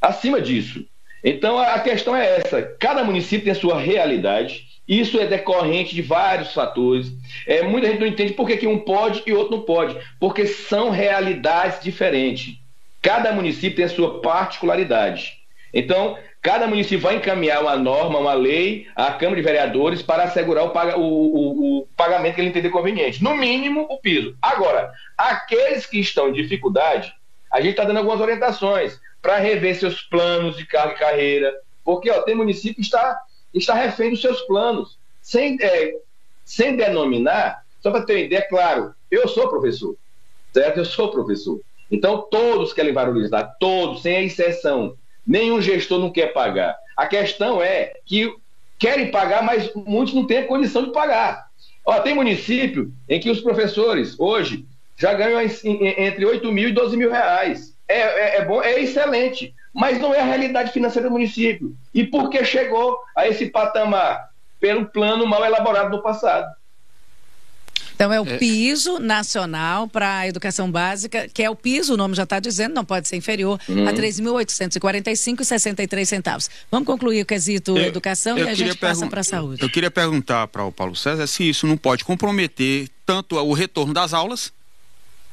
acima 0.00 0.40
disso. 0.40 0.84
Então 1.22 1.58
a 1.58 1.78
questão 1.80 2.14
é 2.14 2.38
essa: 2.38 2.62
cada 2.78 3.04
município 3.04 3.44
tem 3.44 3.52
a 3.52 3.56
sua 3.56 3.78
realidade. 3.78 4.66
Isso 4.86 5.20
é 5.20 5.26
decorrente 5.26 5.94
de 5.94 6.00
vários 6.00 6.54
fatores. 6.54 7.12
É, 7.46 7.62
muita 7.62 7.88
gente 7.88 8.00
não 8.00 8.06
entende 8.06 8.32
por 8.32 8.46
que, 8.46 8.56
que 8.56 8.66
um 8.66 8.78
pode 8.78 9.22
e 9.26 9.32
outro 9.34 9.56
não 9.56 9.62
pode, 9.62 9.94
porque 10.18 10.46
são 10.46 10.88
realidades 10.88 11.82
diferentes. 11.82 12.54
Cada 13.02 13.30
município 13.32 13.76
tem 13.76 13.84
a 13.84 13.88
sua 13.88 14.20
particularidade. 14.22 15.34
Então, 15.74 16.16
cada 16.40 16.66
município 16.66 17.00
vai 17.00 17.16
encaminhar 17.16 17.60
uma 17.60 17.76
norma, 17.76 18.18
uma 18.18 18.32
lei 18.32 18.86
à 18.96 19.12
Câmara 19.12 19.36
de 19.36 19.46
Vereadores 19.46 20.00
para 20.00 20.24
assegurar 20.24 20.64
o, 20.64 20.70
paga, 20.70 20.98
o, 20.98 21.02
o, 21.02 21.78
o 21.80 21.86
pagamento 21.94 22.36
que 22.36 22.40
ele 22.40 22.48
entender 22.48 22.70
conveniente. 22.70 23.22
No 23.22 23.36
mínimo, 23.36 23.86
o 23.90 23.98
piso. 23.98 24.34
Agora, 24.40 24.90
aqueles 25.16 25.84
que 25.84 26.00
estão 26.00 26.30
em 26.30 26.32
dificuldade, 26.32 27.12
a 27.50 27.60
gente 27.60 27.70
está 27.70 27.84
dando 27.84 27.98
algumas 27.98 28.20
orientações 28.20 29.00
para 29.20 29.38
rever 29.38 29.78
seus 29.78 30.02
planos 30.02 30.56
de 30.56 30.66
carga 30.66 30.94
e 30.94 30.98
carreira, 30.98 31.54
porque 31.84 32.10
ó, 32.10 32.22
tem 32.22 32.34
município 32.34 32.76
que 32.76 32.82
está, 32.82 33.18
está 33.52 33.74
refém 33.74 34.10
dos 34.10 34.20
seus 34.20 34.40
planos, 34.42 34.98
sem, 35.20 35.56
é, 35.60 35.94
sem 36.44 36.76
denominar, 36.76 37.64
só 37.80 37.90
para 37.90 38.02
ter 38.02 38.14
uma 38.14 38.20
ideia, 38.20 38.46
claro, 38.48 38.94
eu 39.10 39.26
sou 39.28 39.48
professor, 39.48 39.96
certo? 40.52 40.78
Eu 40.78 40.84
sou 40.84 41.10
professor. 41.10 41.60
Então, 41.90 42.26
todos 42.30 42.72
querem 42.72 42.92
valorizar, 42.92 43.56
todos, 43.58 44.02
sem 44.02 44.26
exceção. 44.26 44.94
Nenhum 45.26 45.60
gestor 45.60 45.98
não 45.98 46.10
quer 46.10 46.32
pagar. 46.32 46.76
A 46.96 47.06
questão 47.06 47.62
é 47.62 47.94
que 48.04 48.32
querem 48.78 49.10
pagar, 49.10 49.42
mas 49.42 49.72
muitos 49.74 50.14
não 50.14 50.26
têm 50.26 50.38
a 50.38 50.46
condição 50.46 50.84
de 50.84 50.92
pagar. 50.92 51.48
Ó, 51.84 52.00
tem 52.00 52.14
município 52.14 52.92
em 53.08 53.18
que 53.18 53.30
os 53.30 53.40
professores, 53.40 54.18
hoje, 54.18 54.66
já 54.98 55.14
ganham 55.14 55.40
entre 55.40 56.26
8 56.26 56.52
mil 56.52 56.68
e 56.68 56.72
12 56.72 56.96
mil 56.96 57.10
reais 57.10 57.78
é, 57.88 58.00
é, 58.00 58.36
é, 58.36 58.44
bom, 58.44 58.62
é 58.62 58.78
excelente, 58.80 59.52
mas 59.72 59.98
não 59.98 60.12
é 60.12 60.20
a 60.20 60.24
realidade 60.24 60.72
financeira 60.72 61.08
do 61.08 61.12
município. 61.12 61.74
E 61.94 62.04
por 62.04 62.28
que 62.28 62.44
chegou 62.44 62.98
a 63.16 63.26
esse 63.26 63.46
patamar? 63.46 64.28
Pelo 64.60 64.84
plano 64.86 65.26
mal 65.26 65.42
elaborado 65.44 65.96
no 65.96 66.02
passado. 66.02 66.52
Então 67.94 68.12
é 68.12 68.20
o 68.20 68.28
é. 68.28 68.38
piso 68.38 68.98
nacional 68.98 69.86
para 69.88 70.18
a 70.18 70.28
educação 70.28 70.70
básica, 70.70 71.26
que 71.32 71.42
é 71.42 71.48
o 71.50 71.56
piso, 71.56 71.94
o 71.94 71.96
nome 71.96 72.14
já 72.14 72.24
está 72.24 72.38
dizendo, 72.38 72.74
não 72.74 72.84
pode 72.84 73.08
ser 73.08 73.16
inferior 73.16 73.58
uhum. 73.68 73.88
a 73.88 73.92
3.845,63 73.92 76.04
centavos. 76.04 76.50
Vamos 76.70 76.86
concluir 76.86 77.22
o 77.22 77.26
quesito 77.26 77.76
eu, 77.76 77.84
educação 77.84 78.38
eu 78.38 78.46
e 78.46 78.50
a 78.50 78.54
gente 78.54 78.76
passa 78.76 79.06
para 79.06 79.20
a 79.20 79.24
saúde. 79.24 79.62
Eu 79.62 79.70
queria 79.70 79.90
perguntar 79.90 80.46
para 80.48 80.64
o 80.64 80.70
Paulo 80.70 80.94
César 80.94 81.26
se 81.26 81.48
isso 81.48 81.66
não 81.66 81.76
pode 81.76 82.04
comprometer 82.04 82.88
tanto 83.04 83.34
o 83.36 83.52
retorno 83.52 83.92
das 83.94 84.12
aulas 84.12 84.52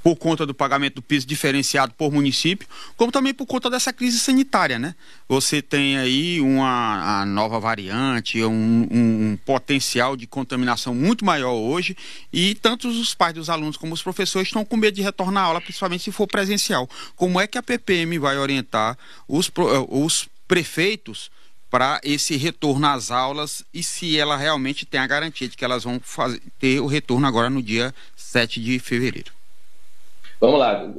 por 0.06 0.16
conta 0.16 0.46
do 0.46 0.54
pagamento 0.54 0.98
do 0.98 1.02
piso 1.02 1.26
diferenciado 1.26 1.92
por 1.98 2.12
município, 2.12 2.68
como 2.96 3.12
também 3.12 3.34
por 3.34 3.48
conta 3.48 3.72
dessa 3.72 3.92
crise 3.92 4.20
sanitária, 4.20 4.78
né? 4.78 4.94
Você 5.28 5.64
tem 5.64 5.98
aí 5.98 6.40
uma 6.40 7.26
nova 7.26 7.60
variante, 7.60 8.44
um, 8.44 8.88
um, 8.92 9.38
potencial 9.44 10.16
de 10.16 10.28
contaminação 10.28 10.94
muito 10.94 11.26
maior 11.26 11.54
hoje 11.54 11.98
e 12.32 12.54
tanto 12.54 12.88
os 12.88 13.16
pais 13.16 13.34
dos 13.34 13.50
alunos 13.50 13.78
como 13.78 13.96
os 13.96 14.04
professores 14.04 14.48
estão 14.48 14.64
com 14.64 14.78
medo 14.78 14.94
de 14.94 15.02
retornar 15.02 15.44
à 15.44 15.48
aula, 15.48 15.60
principalmente 15.60 16.04
se 16.04 16.12
for 16.12 16.28
presencial. 16.28 16.88
Como 17.16 17.42
é 17.42 17.48
que 17.48 17.58
a 17.58 17.64
PPM 17.64 18.20
vai 18.20 18.38
orientar 18.38 18.96
os, 19.28 19.48
eh, 19.48 19.86
os 19.90 20.30
prefeitos 20.48 21.32
para 21.68 22.00
esse 22.04 22.38
retorno 22.38 22.86
às 22.86 23.10
aulas 23.10 23.66
e 23.74 23.82
se 23.82 24.20
ela 24.20 24.38
realmente 24.38 24.86
tem 24.86 25.00
a 25.00 25.08
garantia 25.08 25.50
de 25.50 25.58
que 25.58 25.66
elas 25.66 25.84
vão 25.84 26.00
fazer, 26.00 26.40
ter 26.60 26.80
o 26.80 26.86
retorno 26.86 27.26
agora 27.26 27.50
no 27.50 27.64
dia 27.64 27.92
7 28.16 28.62
de 28.62 28.78
fevereiro? 28.78 29.34
Vamos 30.40 30.60
lá, 30.60 30.94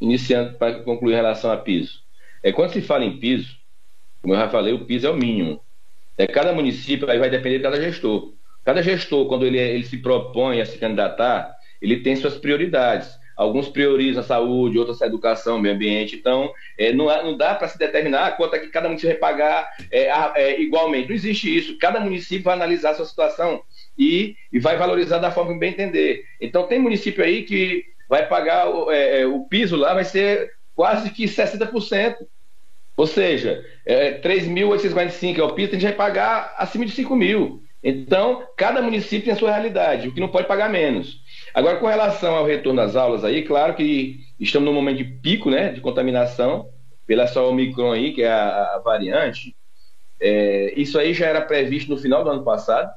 iniciando 0.00 0.58
para 0.58 0.80
concluir 0.80 1.12
em 1.12 1.16
relação 1.16 1.50
a 1.50 1.56
piso. 1.56 2.00
É, 2.42 2.52
quando 2.52 2.72
se 2.72 2.80
fala 2.80 3.04
em 3.04 3.18
piso, 3.18 3.56
como 4.20 4.34
eu 4.34 4.38
já 4.38 4.48
falei, 4.48 4.72
o 4.72 4.84
piso 4.84 5.06
é 5.06 5.10
o 5.10 5.16
mínimo. 5.16 5.60
É, 6.16 6.26
cada 6.26 6.52
município 6.52 7.08
aí 7.10 7.18
vai 7.18 7.30
depender 7.30 7.58
de 7.58 7.62
cada 7.62 7.80
gestor. 7.80 8.34
Cada 8.64 8.82
gestor, 8.82 9.26
quando 9.26 9.44
ele, 9.44 9.58
ele 9.58 9.84
se 9.84 9.98
propõe 9.98 10.60
a 10.60 10.66
se 10.66 10.78
candidatar, 10.78 11.56
ele 11.80 11.98
tem 11.98 12.14
suas 12.14 12.36
prioridades. 12.36 13.10
Alguns 13.36 13.68
priorizam 13.68 14.20
a 14.20 14.24
saúde, 14.24 14.78
outros 14.78 15.00
a 15.02 15.06
educação, 15.06 15.58
meio 15.58 15.74
ambiente. 15.74 16.14
Então, 16.14 16.52
é, 16.78 16.92
não, 16.92 17.06
não, 17.24 17.36
dá 17.36 17.54
para 17.54 17.66
se 17.66 17.78
determinar 17.78 18.36
quanto 18.36 18.54
é 18.54 18.58
que 18.58 18.68
cada 18.68 18.88
município 18.88 19.18
vai 19.18 19.18
pagar 19.18 19.68
é, 19.90 20.08
é, 20.36 20.60
igualmente. 20.60 21.08
Não 21.08 21.14
existe 21.14 21.54
isso. 21.54 21.78
Cada 21.78 21.98
município 21.98 22.44
vai 22.44 22.54
analisar 22.54 22.90
a 22.90 22.94
sua 22.94 23.06
situação 23.06 23.62
e, 23.98 24.36
e 24.52 24.60
vai 24.60 24.76
valorizar 24.76 25.18
da 25.18 25.30
forma 25.30 25.54
que 25.54 25.58
bem 25.58 25.70
entender. 25.70 26.24
Então, 26.40 26.66
tem 26.66 26.78
município 26.78 27.24
aí 27.24 27.42
que 27.42 27.84
vai 28.12 28.28
pagar 28.28 28.66
é, 28.90 29.22
é, 29.22 29.26
o 29.26 29.40
piso 29.44 29.74
lá, 29.74 29.94
vai 29.94 30.04
ser 30.04 30.52
quase 30.74 31.08
que 31.08 31.24
60%. 31.24 32.16
Ou 32.94 33.06
seja, 33.06 33.64
é, 33.86 34.20
3.845 34.20 35.38
é 35.38 35.42
o 35.42 35.54
piso, 35.54 35.70
a 35.70 35.72
gente 35.72 35.84
vai 35.84 35.94
pagar 35.94 36.54
acima 36.58 36.84
de 36.84 36.92
5 36.92 37.16
mil. 37.16 37.62
Então, 37.82 38.46
cada 38.54 38.82
município 38.82 39.24
tem 39.24 39.32
a 39.32 39.36
sua 39.36 39.50
realidade, 39.50 40.08
o 40.08 40.12
que 40.12 40.20
não 40.20 40.28
pode 40.28 40.46
pagar 40.46 40.68
menos. 40.68 41.22
Agora, 41.54 41.78
com 41.78 41.86
relação 41.86 42.34
ao 42.34 42.44
retorno 42.44 42.82
das 42.82 42.96
aulas 42.96 43.24
aí, 43.24 43.44
claro 43.44 43.74
que 43.74 44.18
estamos 44.38 44.68
num 44.68 44.74
momento 44.74 44.98
de 44.98 45.04
pico, 45.04 45.48
né, 45.48 45.72
de 45.72 45.80
contaminação, 45.80 46.68
pela 47.06 47.26
só 47.26 47.48
Omicron 47.48 47.92
aí, 47.92 48.12
que 48.12 48.22
é 48.22 48.30
a, 48.30 48.74
a 48.74 48.78
variante. 48.84 49.56
É, 50.20 50.74
isso 50.76 50.98
aí 50.98 51.14
já 51.14 51.28
era 51.28 51.40
previsto 51.40 51.88
no 51.88 51.96
final 51.96 52.22
do 52.22 52.28
ano 52.28 52.44
passado, 52.44 52.92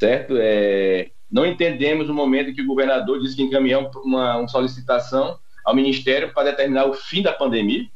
certo? 0.00 0.34
É, 0.36 1.08
não 1.30 1.46
entendemos 1.46 2.08
o 2.08 2.14
momento 2.14 2.52
que 2.52 2.62
o 2.62 2.66
governador 2.66 3.20
disse 3.20 3.36
que 3.36 3.42
encaminhou 3.42 3.90
uma, 4.04 4.38
uma 4.38 4.48
solicitação 4.48 5.38
ao 5.64 5.74
Ministério 5.74 6.32
para 6.32 6.50
determinar 6.50 6.86
o 6.86 6.94
fim 6.94 7.22
da 7.22 7.32
pandemia. 7.32 7.86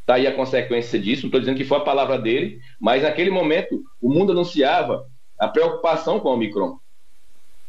Está 0.00 0.14
aí 0.14 0.26
a 0.26 0.34
consequência 0.34 0.98
disso, 0.98 1.22
não 1.22 1.28
estou 1.28 1.40
dizendo 1.40 1.56
que 1.56 1.64
foi 1.64 1.78
a 1.78 1.80
palavra 1.80 2.16
dele, 2.16 2.60
mas 2.78 3.02
naquele 3.02 3.30
momento 3.30 3.82
o 4.00 4.08
mundo 4.08 4.30
anunciava 4.30 5.04
a 5.36 5.48
preocupação 5.48 6.20
com 6.20 6.28
o 6.28 6.32
Omicron. 6.34 6.78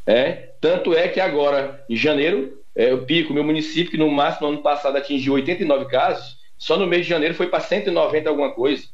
É, 0.06 0.54
tanto 0.62 0.94
é 0.94 1.08
que 1.08 1.20
agora, 1.20 1.84
em 1.90 1.96
janeiro, 1.96 2.62
é, 2.76 2.94
o 2.94 3.06
pico, 3.06 3.34
meu 3.34 3.44
município, 3.44 3.90
que 3.90 3.98
no 3.98 4.10
máximo 4.10 4.48
no 4.48 4.54
ano 4.54 4.64
passado 4.64 4.98
atingiu 4.98 5.34
89 5.34 5.86
casos, 5.86 6.38
só 6.58 6.78
no 6.78 6.86
mês 6.86 7.04
de 7.04 7.10
janeiro 7.10 7.34
foi 7.34 7.48
para 7.48 7.60
190 7.60 8.30
alguma 8.30 8.52
coisa. 8.52 8.88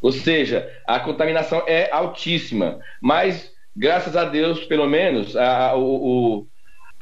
Ou 0.00 0.10
seja, 0.10 0.68
a 0.86 0.98
contaminação 0.98 1.62
é 1.66 1.90
altíssima. 1.92 2.80
Mas 3.00 3.51
Graças 3.74 4.16
a 4.16 4.24
Deus, 4.24 4.64
pelo 4.64 4.86
menos, 4.86 5.36
a, 5.36 5.74
o, 5.74 6.40
o 6.40 6.46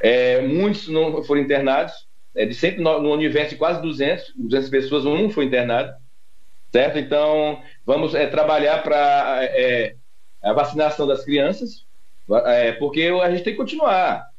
é, 0.00 0.40
muitos 0.40 0.88
não 0.88 1.22
foram 1.24 1.42
internados. 1.42 2.08
É, 2.34 2.46
de 2.46 2.54
sempre 2.54 2.80
no, 2.80 3.02
no, 3.02 3.12
universo 3.12 3.56
quase 3.56 3.82
200, 3.82 4.34
200 4.36 4.70
pessoas, 4.70 5.04
um 5.04 5.28
foi 5.28 5.44
internado. 5.44 5.92
Certo? 6.72 6.98
Então, 6.98 7.60
vamos 7.84 8.14
é, 8.14 8.26
trabalhar 8.26 8.82
para 8.84 9.40
é, 9.42 9.96
a 10.40 10.52
vacinação 10.52 11.06
das 11.06 11.24
crianças, 11.24 11.84
é, 12.46 12.72
porque 12.72 13.10
a 13.20 13.30
gente 13.30 13.42
tem 13.42 13.52
que 13.52 13.58
continuar. 13.58 14.30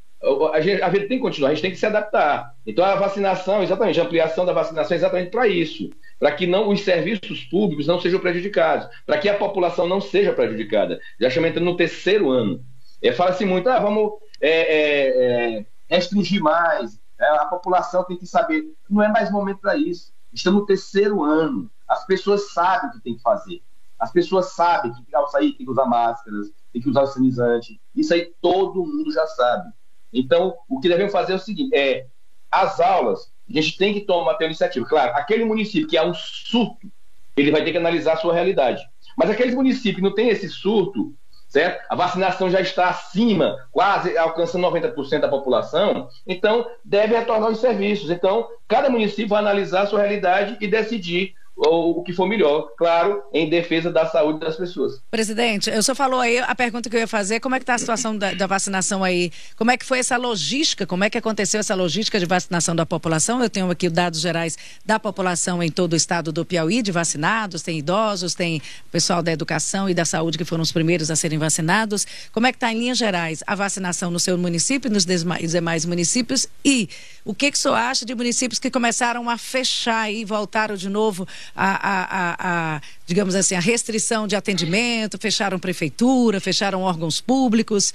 A, 0.53 0.61
gente, 0.61 0.81
a 0.81 0.88
vida 0.88 1.07
tem 1.07 1.17
que 1.17 1.23
continuar, 1.23 1.50
a 1.50 1.53
gente 1.53 1.63
tem 1.63 1.71
que 1.71 1.77
se 1.77 1.85
adaptar. 1.85 2.53
Então, 2.65 2.85
a 2.85 2.95
vacinação, 2.95 3.61
exatamente, 3.61 4.00
a 4.00 4.03
ampliação 4.03 4.45
da 4.45 4.53
vacinação 4.53 4.95
é 4.95 4.97
exatamente 4.97 5.31
para 5.31 5.47
isso 5.47 5.89
para 6.21 6.31
que 6.33 6.45
não 6.45 6.69
os 6.69 6.81
serviços 6.81 7.45
públicos 7.45 7.87
não 7.87 7.99
sejam 7.99 8.19
prejudicados, 8.19 8.87
para 9.07 9.17
que 9.17 9.27
a 9.27 9.35
população 9.35 9.87
não 9.87 9.99
seja 9.99 10.31
prejudicada. 10.31 11.01
Já 11.19 11.29
estamos 11.29 11.49
entrando 11.49 11.65
no 11.65 11.75
terceiro 11.75 12.29
ano. 12.29 12.63
É, 13.01 13.11
Fala-se 13.11 13.43
muito, 13.43 13.67
ah, 13.67 13.79
vamos 13.79 14.19
é, 14.39 14.49
é, 14.49 15.57
é, 15.57 15.65
restringir 15.89 16.39
mais, 16.39 17.01
é, 17.19 17.27
a 17.27 17.45
população 17.45 18.03
tem 18.03 18.15
que 18.15 18.27
saber. 18.27 18.71
Não 18.87 19.01
é 19.01 19.07
mais 19.07 19.31
momento 19.31 19.61
para 19.61 19.75
isso. 19.75 20.13
Estamos 20.31 20.61
no 20.61 20.65
terceiro 20.67 21.23
ano. 21.23 21.71
As 21.87 22.05
pessoas 22.05 22.51
sabem 22.53 22.91
o 22.91 22.93
que 22.93 23.01
tem 23.01 23.15
que 23.15 23.21
fazer. 23.23 23.59
As 23.97 24.11
pessoas 24.11 24.53
sabem 24.53 24.93
que 24.93 25.15
ao 25.15 25.27
sair 25.27 25.53
tem 25.53 25.65
que 25.65 25.71
usar 25.71 25.87
máscaras, 25.87 26.51
tem 26.71 26.83
que 26.83 26.89
usar 26.89 27.01
o 27.01 27.07
sanizante. 27.07 27.81
Isso 27.95 28.13
aí 28.13 28.31
todo 28.39 28.85
mundo 28.85 29.11
já 29.11 29.25
sabe. 29.25 29.71
Então, 30.13 30.53
o 30.69 30.79
que 30.79 30.87
devemos 30.87 31.11
fazer 31.11 31.33
é 31.33 31.37
o 31.37 31.39
seguinte: 31.39 31.75
é 31.75 32.05
as 32.51 32.79
aulas, 32.79 33.33
a 33.60 33.62
gente 33.62 33.77
tem 33.77 33.93
que 33.93 34.01
tomar 34.01 34.36
ter 34.36 34.46
iniciativa. 34.46 34.86
Claro, 34.86 35.12
aquele 35.15 35.46
município 35.46 35.88
que 35.88 35.98
é 35.98 36.03
um 36.05 36.13
surto, 36.13 36.91
ele 37.36 37.51
vai 37.51 37.63
ter 37.63 37.72
que 37.72 37.77
analisar 37.77 38.13
a 38.13 38.17
sua 38.17 38.34
realidade. 38.34 38.81
Mas 39.17 39.29
aqueles 39.29 39.55
municípios 39.55 39.96
que 39.98 40.01
não 40.01 40.13
têm 40.13 40.29
esse 40.29 40.50
surto, 40.50 41.13
certo? 41.48 41.86
A 41.89 41.96
vacinação 41.96 42.50
já 42.50 42.62
está 42.62 42.89
acima, 42.89 43.58
quase 43.72 44.17
alcançando 44.17 44.67
90% 44.67 45.20
da 45.20 45.27
população, 45.27 46.08
então 46.25 46.65
deve 46.84 47.15
retornar 47.15 47.50
os 47.50 47.60
serviços. 47.60 48.10
Então, 48.10 48.48
cada 48.67 48.89
município 48.89 49.27
vai 49.27 49.39
analisar 49.39 49.81
a 49.81 49.88
sua 49.88 50.00
realidade 50.00 50.58
e 50.62 50.67
decidir 50.67 51.34
o 51.55 52.01
que 52.03 52.13
for 52.13 52.27
melhor, 52.27 52.72
claro, 52.77 53.22
em 53.34 53.50
defesa 53.50 53.91
da 53.91 54.05
saúde 54.05 54.39
das 54.39 54.55
pessoas. 54.55 55.00
Presidente, 55.12 55.70
o 55.70 55.84
senhor 55.84 55.96
falou 55.96 56.20
aí, 56.20 56.39
a 56.39 56.55
pergunta 56.55 56.89
que 56.89 56.96
eu 56.96 57.00
ia 57.00 57.08
fazer, 57.08 57.39
como 57.39 57.55
é 57.55 57.60
que 57.60 57.63
está 57.63 57.75
a 57.75 57.77
situação 57.77 58.17
da, 58.17 58.34
da, 58.34 58.48
vacinação 58.48 59.03
aí? 59.03 59.31
Como 59.55 59.70
é 59.70 59.77
que 59.77 59.86
foi 59.86 60.00
essa 60.00 60.17
logística? 60.17 60.88
Como 60.88 61.03
é 61.03 61.10
que 61.10 61.17
aconteceu 61.17 61.60
essa 61.60 61.75
logística 61.75 62.20
de 62.20 62.25
vacinação 62.25 62.75
da 62.75 62.86
população? 62.86 63.43
Eu 63.43 63.50
tenho 63.50 63.70
aqui 63.70 63.89
dados 63.89 64.22
gerais 64.22 64.58
da 64.86 65.00
população 65.00 65.62
em 65.62 65.70
todo 65.70 65.93
o 65.93 65.96
estado 65.96 66.31
do 66.31 66.43
Piauí, 66.43 66.81
de 66.81 66.91
vacinados, 66.91 67.62
tem 67.62 67.77
idosos, 67.77 68.34
tem 68.34 68.62
pessoal 68.91 69.22
da 69.22 69.31
educação 69.31 69.89
e 69.89 69.93
da 69.93 70.05
saúde 70.05 70.38
que 70.38 70.46
foram 70.46 70.63
os 70.63 70.72
primeiros 70.72 71.12
a 71.12 71.15
serem 71.15 71.38
vacinados. 71.38 72.08
Como 72.31 72.48
é 72.48 72.51
que 72.51 72.58
está, 72.58 72.72
em 72.72 72.79
linhas 72.79 72.98
gerais, 72.98 73.43
a 73.46 73.55
vacinação 73.55 74.10
no 74.10 74.20
seu 74.20 74.38
município 74.38 74.89
e 74.89 74.91
nos 74.91 75.05
demais 75.05 75.86
municípios? 75.86 76.48
E 76.65 76.89
o 77.24 77.36
que, 77.36 77.51
que 77.51 77.58
o 77.58 77.62
senhor 77.62 77.75
acha 77.75 78.05
de 78.05 78.15
municípios 78.15 78.58
que 78.58 78.72
começaram 78.72 79.29
a 79.29 79.38
fechar 79.38 80.12
e 80.12 80.25
voltaram 80.25 80.75
de 80.75 80.89
novo 80.89 81.27
a, 81.55 81.75
a, 81.75 82.75
a, 82.75 82.81
digamos 83.05 83.36
assim, 83.36 83.55
a 83.55 83.60
restrição 83.60 84.27
de 84.27 84.36
atendimento, 84.36 85.17
fecharam 85.17 85.60
prefeitura, 85.60 86.39
fecharam 86.39 86.81
órgãos 86.81 87.20
públicos. 87.22 87.93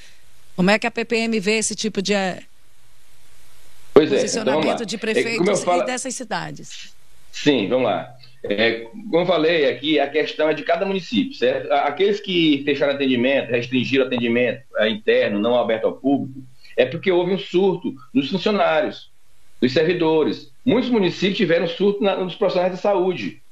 Como 0.54 0.70
é 0.70 0.78
que 0.78 0.86
a 0.86 0.90
PPM 0.90 1.38
vê 1.40 1.58
esse 1.58 1.74
tipo 1.74 2.00
de 2.00 2.14
eh, 2.14 2.42
pois 3.92 4.10
é, 4.10 4.16
posicionamento 4.16 4.66
é, 4.66 4.72
então 4.72 4.86
de 4.86 4.98
prefeitos 4.98 5.60
é, 5.60 5.64
falo... 5.64 5.82
e 5.82 5.86
dessas 5.86 6.14
cidades? 6.14 6.94
Sim, 7.32 7.68
vamos 7.68 7.86
lá. 7.86 8.14
É, 8.42 8.86
como 9.10 9.22
eu 9.22 9.26
falei 9.26 9.68
aqui, 9.68 9.98
a 9.98 10.08
questão 10.08 10.48
é 10.48 10.54
de 10.54 10.62
cada 10.62 10.86
município, 10.86 11.34
certo? 11.34 11.70
Aqueles 11.72 12.20
que 12.20 12.62
fecharam 12.64 12.94
atendimento, 12.94 13.50
restringiram 13.50 14.06
atendimento 14.06 14.62
é, 14.76 14.88
interno, 14.88 15.38
não 15.38 15.58
aberto 15.58 15.84
ao 15.84 15.92
público, 15.92 16.42
é 16.76 16.86
porque 16.86 17.10
houve 17.10 17.32
um 17.32 17.38
surto 17.38 17.94
nos 18.14 18.30
funcionários, 18.30 19.10
dos 19.60 19.72
servidores. 19.72 20.52
Muitos 20.64 20.90
municípios 20.90 21.38
tiveram 21.38 21.66
surto 21.66 22.02
na, 22.02 22.16
nos 22.16 22.34
profissionais 22.34 22.74
de 22.74 22.80
saúde. 22.80 23.42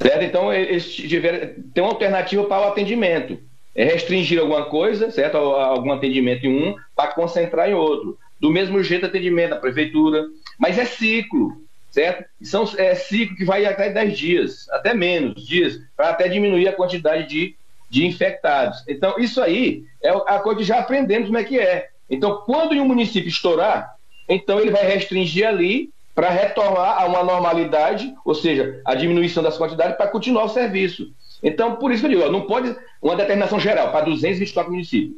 Certo? 0.00 0.24
Então, 0.24 0.52
eles 0.52 0.94
tiveram, 0.94 1.54
tem 1.74 1.82
uma 1.82 1.90
alternativa 1.90 2.44
para 2.44 2.66
o 2.66 2.68
atendimento. 2.70 3.38
É 3.74 3.84
restringir 3.84 4.40
alguma 4.40 4.64
coisa, 4.66 5.10
certo? 5.10 5.36
Algum 5.36 5.92
atendimento 5.92 6.46
em 6.46 6.68
um, 6.68 6.76
para 6.94 7.12
concentrar 7.12 7.68
em 7.68 7.74
outro. 7.74 8.18
Do 8.40 8.50
mesmo 8.50 8.82
jeito, 8.82 9.06
atendimento 9.06 9.50
da 9.50 9.56
prefeitura. 9.56 10.26
Mas 10.58 10.78
é 10.78 10.84
ciclo, 10.84 11.62
certo? 11.90 12.24
São, 12.42 12.64
é 12.76 12.94
ciclo 12.94 13.36
que 13.36 13.44
vai 13.44 13.66
até 13.66 13.90
10 13.90 14.18
dias, 14.18 14.68
até 14.70 14.94
menos 14.94 15.46
dias, 15.46 15.80
para 15.96 16.10
até 16.10 16.28
diminuir 16.28 16.68
a 16.68 16.72
quantidade 16.72 17.28
de, 17.28 17.56
de 17.90 18.06
infectados. 18.06 18.82
Então, 18.88 19.18
isso 19.18 19.40
aí 19.40 19.84
é 20.02 20.10
a 20.10 20.38
coisa 20.38 20.58
que 20.58 20.64
já 20.64 20.78
aprendemos 20.78 21.26
como 21.26 21.38
é 21.38 21.44
que 21.44 21.58
é. 21.58 21.88
Então, 22.08 22.42
quando 22.46 22.72
um 22.72 22.84
município 22.84 23.28
estourar, 23.28 23.94
então 24.28 24.60
ele 24.60 24.70
vai 24.70 24.86
restringir 24.86 25.46
ali 25.46 25.90
para 26.18 26.30
retornar 26.30 27.00
a 27.00 27.06
uma 27.06 27.22
normalidade, 27.22 28.12
ou 28.24 28.34
seja, 28.34 28.82
a 28.84 28.92
diminuição 28.96 29.40
das 29.40 29.56
quantidades 29.56 29.96
para 29.96 30.08
continuar 30.08 30.46
o 30.46 30.48
serviço. 30.48 31.12
Então, 31.40 31.76
por 31.76 31.92
isso 31.92 32.00
que 32.00 32.12
eu 32.12 32.18
digo, 32.18 32.32
não 32.32 32.40
pode 32.40 32.74
uma 33.00 33.14
determinação 33.14 33.60
geral 33.60 33.92
para 33.92 34.04
224 34.04 34.68
municípios, 34.68 35.16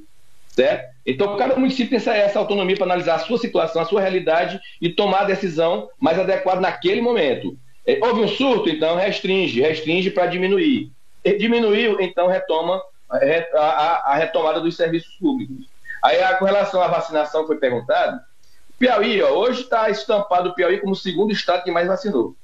certo? 0.50 0.94
Então, 1.06 1.38
cada 1.38 1.56
município 1.56 1.88
tem 1.88 1.96
essa, 1.96 2.14
essa 2.14 2.38
autonomia 2.38 2.76
para 2.76 2.84
analisar 2.84 3.14
a 3.14 3.20
sua 3.20 3.38
situação, 3.38 3.80
a 3.80 3.86
sua 3.86 4.02
realidade 4.02 4.60
e 4.78 4.90
tomar 4.90 5.22
a 5.22 5.24
decisão 5.24 5.88
mais 5.98 6.18
adequada 6.18 6.60
naquele 6.60 7.00
momento. 7.00 7.56
É, 7.86 7.98
houve 8.02 8.20
um 8.20 8.28
surto, 8.28 8.68
então 8.68 8.96
restringe, 8.96 9.62
restringe 9.62 10.10
para 10.10 10.26
diminuir. 10.26 10.92
Diminuiu, 11.24 11.98
então 11.98 12.26
retoma 12.26 12.78
a, 13.08 13.18
a, 13.54 14.12
a, 14.12 14.14
retomada 14.16 14.60
dos 14.60 14.76
serviços 14.76 15.14
públicos. 15.14 15.64
Aí, 16.04 16.18
com 16.38 16.44
relação 16.44 16.82
à 16.82 16.88
vacinação, 16.88 17.46
foi 17.46 17.56
perguntado, 17.56 18.20
Piauí, 18.80 19.20
ó, 19.20 19.28
hoje 19.34 19.60
está 19.60 19.90
estampado 19.90 20.48
o 20.48 20.54
Piauí 20.54 20.80
como 20.80 20.94
o 20.94 20.96
segundo 20.96 21.30
estado 21.32 21.62
que 21.62 21.70
mais 21.70 21.86
vacinou. 21.86 22.34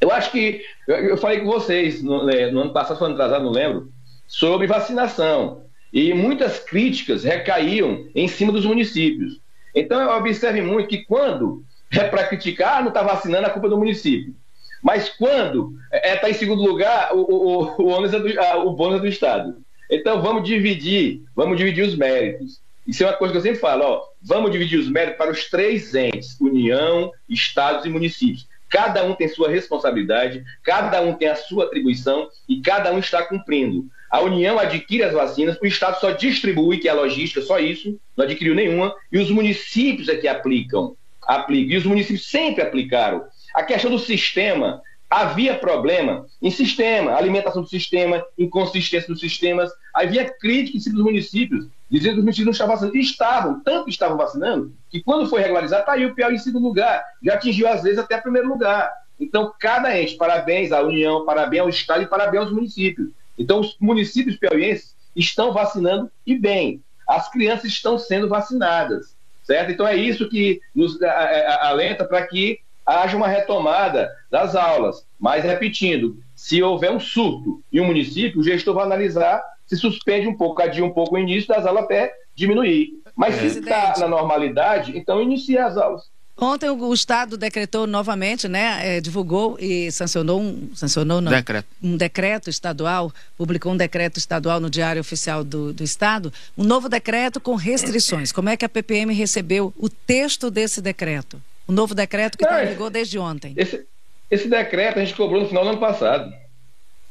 Eu 0.00 0.10
acho 0.10 0.30
que, 0.30 0.64
eu 0.88 1.18
falei 1.18 1.40
com 1.40 1.46
vocês 1.46 2.02
no, 2.02 2.24
né, 2.24 2.50
no 2.50 2.60
ano 2.60 2.72
passado, 2.72 2.98
foi 2.98 3.12
atrasado, 3.12 3.44
não 3.44 3.52
lembro, 3.52 3.92
sobre 4.26 4.66
vacinação. 4.66 5.66
E 5.92 6.14
muitas 6.14 6.58
críticas 6.58 7.24
recaíam 7.24 8.08
em 8.14 8.26
cima 8.26 8.52
dos 8.52 8.64
municípios. 8.64 9.38
Então, 9.74 10.16
observe 10.16 10.62
muito 10.62 10.88
que 10.88 11.04
quando 11.04 11.62
é 11.92 12.04
para 12.04 12.26
criticar, 12.26 12.78
ah, 12.78 12.80
não 12.80 12.88
está 12.88 13.02
vacinando, 13.02 13.46
a 13.46 13.50
culpa 13.50 13.66
é 13.66 13.70
do 13.70 13.78
município. 13.78 14.34
Mas 14.82 15.10
quando 15.10 15.74
está 15.92 16.08
é, 16.08 16.16
tá 16.16 16.30
em 16.30 16.34
segundo 16.34 16.62
lugar, 16.62 17.14
o, 17.14 17.20
o, 17.20 17.82
o, 17.82 18.00
o, 18.00 18.06
é 18.06 18.08
do, 18.08 18.40
ah, 18.40 18.56
o 18.64 18.72
bônus 18.72 18.96
é 18.96 19.00
do 19.00 19.08
Estado. 19.08 19.58
Então, 19.90 20.22
vamos 20.22 20.42
dividir, 20.42 21.22
vamos 21.34 21.58
dividir 21.58 21.84
os 21.84 21.94
méritos. 21.94 22.64
Isso 22.86 23.02
é 23.02 23.06
uma 23.06 23.16
coisa 23.16 23.32
que 23.32 23.38
eu 23.38 23.42
sempre 23.42 23.58
falo, 23.58 23.84
ó, 23.84 24.02
vamos 24.22 24.52
dividir 24.52 24.78
os 24.78 24.88
méritos 24.88 25.18
para 25.18 25.30
os 25.30 25.50
três 25.50 25.94
entes, 25.94 26.40
União, 26.40 27.10
Estados 27.28 27.84
e 27.84 27.88
municípios. 27.88 28.46
Cada 28.68 29.04
um 29.04 29.14
tem 29.14 29.28
sua 29.28 29.48
responsabilidade, 29.48 30.44
cada 30.62 31.00
um 31.00 31.14
tem 31.14 31.28
a 31.28 31.36
sua 31.36 31.64
atribuição 31.64 32.28
e 32.48 32.60
cada 32.60 32.92
um 32.92 32.98
está 32.98 33.22
cumprindo. 33.22 33.86
A 34.10 34.20
União 34.20 34.58
adquire 34.58 35.02
as 35.02 35.12
vacinas, 35.12 35.58
o 35.60 35.66
Estado 35.66 36.00
só 36.00 36.12
distribui, 36.12 36.78
que 36.78 36.88
é 36.88 36.90
a 36.90 36.94
logística, 36.94 37.42
só 37.42 37.58
isso, 37.58 37.98
não 38.16 38.24
adquiriu 38.24 38.54
nenhuma, 38.54 38.94
e 39.10 39.18
os 39.18 39.30
municípios 39.30 40.08
é 40.08 40.16
que 40.16 40.28
aplicam. 40.28 40.96
aplicam. 41.22 41.72
E 41.72 41.76
os 41.76 41.84
municípios 41.84 42.28
sempre 42.28 42.62
aplicaram. 42.62 43.24
A 43.54 43.62
questão 43.62 43.90
do 43.90 43.98
sistema, 43.98 44.80
havia 45.08 45.54
problema 45.54 46.26
em 46.42 46.50
sistema, 46.50 47.14
alimentação 47.14 47.62
do 47.62 47.68
sistema, 47.68 48.24
inconsistência 48.38 49.08
dos 49.08 49.20
sistemas, 49.20 49.70
havia 49.94 50.28
crítica 50.28 50.76
em 50.76 50.80
cima 50.80 50.96
dos 50.96 51.04
municípios, 51.04 51.66
dizendo 51.90 52.14
que 52.14 52.18
os 52.18 52.24
municípios 52.24 52.46
não 52.46 52.52
estavam 52.52 52.74
vacinando. 52.74 52.96
Estavam, 52.98 53.60
tanto 53.60 53.88
estavam 53.88 54.16
vacinando, 54.16 54.72
que 54.90 55.02
quando 55.02 55.28
foi 55.28 55.40
regularizado, 55.40 55.82
está 55.82 55.92
aí 55.92 56.04
o 56.04 56.14
Piauí 56.14 56.34
em 56.34 56.38
segundo 56.38 56.66
lugar, 56.66 57.04
já 57.22 57.34
atingiu 57.34 57.68
às 57.68 57.82
vezes 57.82 57.98
até 57.98 58.18
primeiro 58.18 58.48
lugar. 58.48 58.92
Então, 59.18 59.52
cada 59.58 59.98
ente, 59.98 60.16
parabéns 60.16 60.72
à 60.72 60.82
União, 60.82 61.24
parabéns 61.24 61.62
ao 61.62 61.68
Estado 61.68 62.02
e 62.02 62.06
parabéns 62.06 62.44
aos 62.44 62.52
municípios. 62.52 63.08
Então, 63.38 63.60
os 63.60 63.76
municípios 63.80 64.36
piauienses 64.36 64.94
estão 65.14 65.52
vacinando 65.52 66.10
e 66.26 66.38
bem. 66.38 66.82
As 67.08 67.30
crianças 67.30 67.66
estão 67.66 67.98
sendo 67.98 68.28
vacinadas, 68.28 69.16
certo? 69.42 69.70
Então, 69.70 69.86
é 69.86 69.96
isso 69.96 70.28
que 70.28 70.60
nos 70.74 71.00
alenta 71.02 72.04
para 72.04 72.26
que 72.26 72.60
haja 72.84 73.16
uma 73.16 73.28
retomada 73.28 74.10
das 74.30 74.54
aulas. 74.54 75.06
Mas, 75.18 75.44
repetindo, 75.44 76.18
se 76.34 76.62
houver 76.62 76.90
um 76.90 77.00
surto 77.00 77.62
em 77.72 77.80
um 77.80 77.86
município, 77.86 78.40
o 78.40 78.44
gestor 78.44 78.74
vai 78.74 78.84
analisar 78.84 79.42
se 79.66 79.76
suspende 79.76 80.26
um 80.28 80.36
pouco, 80.36 80.62
adia 80.62 80.84
um 80.84 80.92
pouco 80.92 81.16
o 81.16 81.18
início 81.18 81.48
das 81.48 81.66
aulas 81.66 81.84
até 81.84 82.12
diminuir. 82.34 82.90
Mas 83.14 83.36
é. 83.36 83.48
se 83.48 83.58
está 83.58 83.94
na 83.98 84.06
normalidade, 84.06 84.96
então 84.96 85.22
inicia 85.22 85.66
as 85.66 85.76
aulas. 85.76 86.02
Ontem 86.38 86.68
o 86.68 86.92
Estado 86.92 87.38
decretou 87.38 87.86
novamente, 87.86 88.46
né? 88.46 88.96
É, 88.96 89.00
divulgou 89.00 89.56
e 89.58 89.90
sancionou 89.90 90.38
um, 90.38 90.68
sancionou 90.74 91.18
não, 91.18 91.32
decreto. 91.32 91.66
um 91.82 91.96
decreto 91.96 92.50
estadual, 92.50 93.10
publicou 93.38 93.72
um 93.72 93.76
decreto 93.76 94.18
estadual 94.18 94.60
no 94.60 94.68
Diário 94.68 95.00
Oficial 95.00 95.42
do, 95.42 95.72
do 95.72 95.82
Estado, 95.82 96.30
um 96.56 96.62
novo 96.62 96.90
decreto 96.90 97.40
com 97.40 97.54
restrições. 97.54 98.32
Como 98.32 98.50
é 98.50 98.56
que 98.56 98.66
a 98.66 98.68
PPM 98.68 99.14
recebeu 99.14 99.72
o 99.78 99.88
texto 99.88 100.50
desse 100.50 100.82
decreto? 100.82 101.40
O 101.66 101.72
novo 101.72 101.94
decreto 101.94 102.36
que 102.36 102.44
está 102.44 102.62
em 102.62 102.68
vigor 102.68 102.90
desde 102.90 103.18
ontem. 103.18 103.54
Esse, 103.56 103.86
esse 104.30 104.46
decreto 104.46 104.98
a 104.98 105.04
gente 105.04 105.16
cobrou 105.16 105.40
no 105.40 105.48
final 105.48 105.64
do 105.64 105.70
ano 105.70 105.80
passado. 105.80 106.30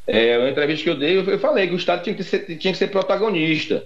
É, 0.07 0.37
uma 0.37 0.49
entrevista 0.49 0.83
que 0.83 0.89
eu 0.89 0.97
dei, 0.97 1.17
eu 1.17 1.39
falei 1.39 1.67
que 1.67 1.73
o 1.73 1.77
Estado 1.77 2.03
tinha 2.03 2.15
que 2.15 2.23
ser, 2.23 2.39
tinha 2.57 2.71
que 2.71 2.77
ser 2.77 2.87
protagonista. 2.87 3.83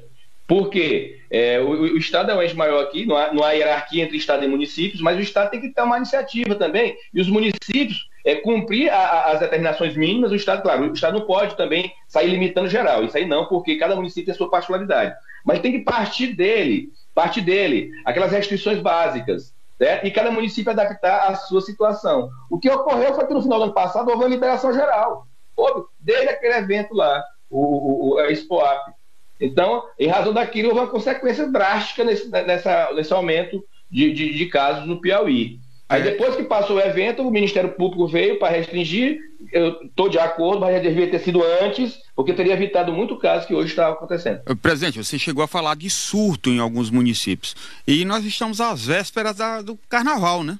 Porque 0.47 1.19
é, 1.29 1.59
o, 1.59 1.69
o, 1.69 1.97
Estado 1.97 2.31
é 2.31 2.35
o 2.35 2.41
ente 2.41 2.55
maior 2.55 2.83
aqui, 2.83 3.05
não 3.05 3.15
há, 3.15 3.31
não 3.31 3.43
há 3.43 3.51
hierarquia 3.51 4.03
entre 4.03 4.17
Estado 4.17 4.43
e 4.43 4.47
municípios, 4.47 4.99
mas 4.99 5.15
o 5.15 5.21
Estado 5.21 5.51
tem 5.51 5.61
que 5.61 5.69
ter 5.69 5.81
uma 5.83 5.97
iniciativa 5.97 6.55
também. 6.55 6.97
E 7.13 7.21
os 7.21 7.29
municípios 7.29 8.09
é, 8.25 8.35
cumprir 8.35 8.89
a, 8.89 8.97
a, 8.97 9.31
as 9.33 9.39
determinações 9.39 9.95
mínimas, 9.95 10.31
o 10.31 10.35
Estado, 10.35 10.63
claro, 10.63 10.89
o 10.89 10.93
Estado 10.93 11.19
não 11.19 11.25
pode 11.27 11.55
também 11.55 11.93
sair 12.07 12.29
limitando 12.29 12.67
geral. 12.67 13.03
Isso 13.03 13.15
aí 13.15 13.25
não, 13.25 13.45
porque 13.45 13.77
cada 13.77 13.95
município 13.95 14.25
tem 14.25 14.33
a 14.33 14.37
sua 14.37 14.49
particularidade. 14.49 15.13
Mas 15.45 15.59
tem 15.59 15.71
que 15.71 15.79
partir 15.79 16.33
dele, 16.33 16.89
partir 17.13 17.41
dele, 17.41 17.91
aquelas 18.03 18.31
restrições 18.31 18.79
básicas 18.79 19.53
certo? 19.77 20.05
e 20.05 20.11
cada 20.11 20.29
município 20.29 20.71
adaptar 20.71 21.29
a 21.29 21.35
sua 21.35 21.61
situação. 21.61 22.29
O 22.49 22.59
que 22.59 22.69
ocorreu 22.69 23.15
foi 23.15 23.25
que 23.25 23.33
no 23.33 23.41
final 23.41 23.59
do 23.59 23.63
ano 23.65 23.73
passado 23.73 24.09
houve 24.09 24.23
uma 24.23 24.29
liberação 24.29 24.73
geral, 24.73 25.25
houve, 25.59 25.87
desde 25.99 26.29
aquele 26.29 26.55
evento 26.55 26.93
lá, 26.93 27.23
o, 27.49 28.13
o, 28.13 28.17
a 28.19 28.31
Expoap. 28.31 28.93
Então, 29.39 29.83
em 29.97 30.07
razão 30.07 30.33
daquilo, 30.33 30.69
houve 30.69 30.81
uma 30.81 30.87
consequência 30.87 31.49
drástica 31.49 32.03
nesse, 32.03 32.29
nessa, 32.29 32.91
nesse 32.93 33.13
aumento 33.13 33.63
de, 33.89 34.11
de, 34.13 34.33
de 34.33 34.45
casos 34.47 34.85
no 34.85 34.99
Piauí. 34.99 35.59
Aí 35.89 36.01
é. 36.01 36.03
depois 36.03 36.35
que 36.35 36.43
passou 36.43 36.75
o 36.75 36.79
evento, 36.79 37.23
o 37.23 37.31
Ministério 37.31 37.71
Público 37.71 38.07
veio 38.07 38.37
para 38.37 38.55
restringir. 38.55 39.17
Eu 39.51 39.85
estou 39.85 40.07
de 40.07 40.19
acordo, 40.19 40.59
mas 40.59 40.79
devia 40.83 41.09
ter 41.09 41.19
sido 41.19 41.41
antes, 41.63 41.97
porque 42.15 42.33
teria 42.33 42.53
evitado 42.53 42.93
muito 42.93 43.17
caso 43.17 43.47
que 43.47 43.55
hoje 43.55 43.69
está 43.69 43.89
acontecendo. 43.89 44.41
Presidente, 44.61 45.03
você 45.03 45.17
chegou 45.17 45.43
a 45.43 45.47
falar 45.47 45.75
de 45.75 45.89
surto 45.89 46.51
em 46.51 46.59
alguns 46.59 46.91
municípios. 46.91 47.55
E 47.87 48.05
nós 48.05 48.23
estamos 48.23 48.61
às 48.61 48.85
vésperas 48.85 49.35
da, 49.35 49.61
do 49.63 49.79
carnaval, 49.89 50.43
né? 50.43 50.59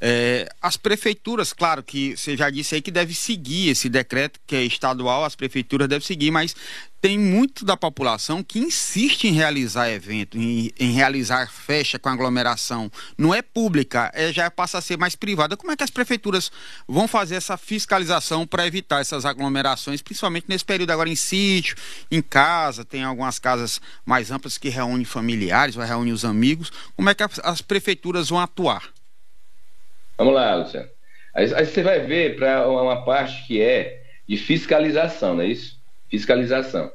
É, 0.00 0.48
as 0.62 0.76
prefeituras, 0.76 1.52
claro 1.52 1.82
que 1.82 2.16
você 2.16 2.36
já 2.36 2.48
disse 2.50 2.74
aí 2.74 2.82
que 2.82 2.90
deve 2.90 3.14
seguir 3.14 3.68
esse 3.70 3.88
decreto 3.88 4.38
que 4.46 4.54
é 4.54 4.62
estadual, 4.62 5.24
as 5.24 5.34
prefeituras 5.34 5.88
devem 5.88 6.06
seguir, 6.06 6.30
mas 6.30 6.54
tem 7.00 7.18
muito 7.18 7.64
da 7.64 7.76
população 7.76 8.42
que 8.42 8.58
insiste 8.58 9.24
em 9.24 9.32
realizar 9.32 9.88
evento, 9.88 10.36
em, 10.36 10.72
em 10.78 10.92
realizar 10.92 11.50
festa 11.50 11.98
com 11.98 12.08
aglomeração. 12.08 12.90
Não 13.16 13.34
é 13.34 13.40
pública, 13.40 14.10
é, 14.14 14.32
já 14.32 14.50
passa 14.50 14.78
a 14.78 14.80
ser 14.80 14.98
mais 14.98 15.14
privada. 15.14 15.56
Como 15.56 15.70
é 15.72 15.76
que 15.76 15.84
as 15.84 15.90
prefeituras 15.90 16.50
vão 16.88 17.06
fazer 17.06 17.36
essa 17.36 17.56
fiscalização 17.56 18.46
para 18.46 18.66
evitar 18.66 19.00
essas 19.00 19.24
aglomerações, 19.24 20.02
principalmente 20.02 20.46
nesse 20.48 20.64
período 20.64 20.90
agora 20.90 21.08
em 21.08 21.16
sítio, 21.16 21.76
em 22.10 22.20
casa, 22.20 22.84
tem 22.84 23.04
algumas 23.04 23.38
casas 23.38 23.80
mais 24.04 24.30
amplas 24.30 24.58
que 24.58 24.68
reúnem 24.68 25.04
familiares, 25.04 25.76
ou 25.76 25.84
reúnem 25.84 26.12
os 26.12 26.24
amigos. 26.24 26.72
Como 26.96 27.08
é 27.08 27.14
que 27.14 27.22
as, 27.22 27.38
as 27.44 27.60
prefeituras 27.60 28.28
vão 28.28 28.40
atuar? 28.40 28.97
Vamos 30.18 30.34
lá, 30.34 30.56
Luciano. 30.56 30.88
Aí, 31.32 31.54
aí 31.54 31.64
você 31.64 31.82
vai 31.82 32.00
ver 32.00 32.34
para 32.34 32.68
uma 32.68 33.04
parte 33.04 33.46
que 33.46 33.62
é 33.62 34.02
de 34.28 34.36
fiscalização, 34.36 35.36
não 35.36 35.42
é 35.42 35.46
isso? 35.46 35.80
Fiscalização. 36.10 36.90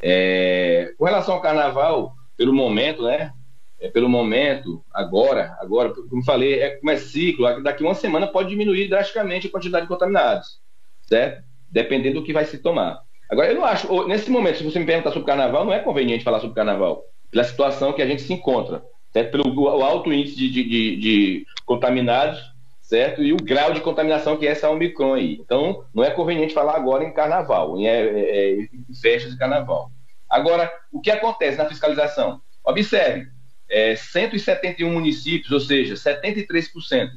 É, 0.00 0.92
com 0.98 1.06
relação 1.06 1.34
ao 1.34 1.40
carnaval, 1.40 2.12
pelo 2.36 2.52
momento, 2.52 3.02
né? 3.02 3.32
É, 3.80 3.88
pelo 3.88 4.08
momento, 4.08 4.84
agora, 4.92 5.56
agora, 5.60 5.94
como 6.10 6.24
falei, 6.24 6.60
é 6.60 6.70
como 6.76 6.90
é 6.90 6.96
ciclo, 6.96 7.62
daqui 7.62 7.82
uma 7.82 7.94
semana 7.94 8.26
pode 8.26 8.50
diminuir 8.50 8.88
drasticamente 8.88 9.46
a 9.46 9.50
quantidade 9.50 9.84
de 9.84 9.88
contaminados, 9.88 10.60
certo? 11.02 11.42
Dependendo 11.70 12.20
do 12.20 12.26
que 12.26 12.32
vai 12.32 12.44
se 12.44 12.58
tomar. 12.58 13.00
Agora, 13.30 13.48
eu 13.48 13.54
não 13.54 13.64
acho, 13.64 14.06
nesse 14.08 14.30
momento, 14.30 14.58
se 14.58 14.64
você 14.64 14.78
me 14.78 14.86
perguntar 14.86 15.12
sobre 15.12 15.26
carnaval, 15.26 15.64
não 15.64 15.72
é 15.72 15.78
conveniente 15.78 16.24
falar 16.24 16.40
sobre 16.40 16.56
carnaval, 16.56 17.04
pela 17.30 17.44
situação 17.44 17.92
que 17.92 18.02
a 18.02 18.06
gente 18.06 18.22
se 18.22 18.32
encontra, 18.32 18.82
certo? 19.12 19.30
Pelo 19.30 19.80
alto 19.80 20.12
índice 20.12 20.34
de, 20.34 20.50
de, 20.50 20.64
de, 20.64 20.96
de 20.96 21.46
contaminados 21.64 22.57
certo? 22.88 23.22
E 23.22 23.34
o 23.34 23.36
grau 23.36 23.74
de 23.74 23.82
contaminação 23.82 24.38
que 24.38 24.46
é 24.46 24.50
essa 24.50 24.70
Omicron 24.70 25.12
aí. 25.12 25.34
Então, 25.34 25.84
não 25.94 26.02
é 26.02 26.10
conveniente 26.10 26.54
falar 26.54 26.74
agora 26.74 27.04
em 27.04 27.12
carnaval, 27.12 27.76
em, 27.76 27.86
é, 27.86 28.00
é, 28.00 28.52
em 28.62 28.94
festas 28.98 29.30
de 29.30 29.38
carnaval. 29.38 29.92
Agora, 30.26 30.72
o 30.90 30.98
que 30.98 31.10
acontece 31.10 31.58
na 31.58 31.66
fiscalização? 31.66 32.40
Observe, 32.64 33.28
é, 33.68 33.94
171 33.94 34.90
municípios, 34.90 35.52
ou 35.52 35.60
seja, 35.60 35.94
73% 35.96 37.10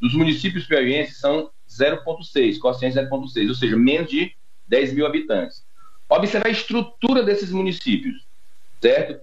dos 0.00 0.14
municípios 0.14 0.66
piauienses 0.66 1.18
são 1.18 1.50
0,6, 1.68 2.58
quociente 2.58 2.96
0,6, 2.96 3.48
ou 3.48 3.54
seja, 3.54 3.76
menos 3.76 4.10
de 4.10 4.32
10 4.66 4.94
mil 4.94 5.06
habitantes. 5.06 5.62
Observe 6.08 6.48
a 6.48 6.52
estrutura 6.52 7.22
desses 7.22 7.50
municípios, 7.50 8.26
certo? 8.80 9.20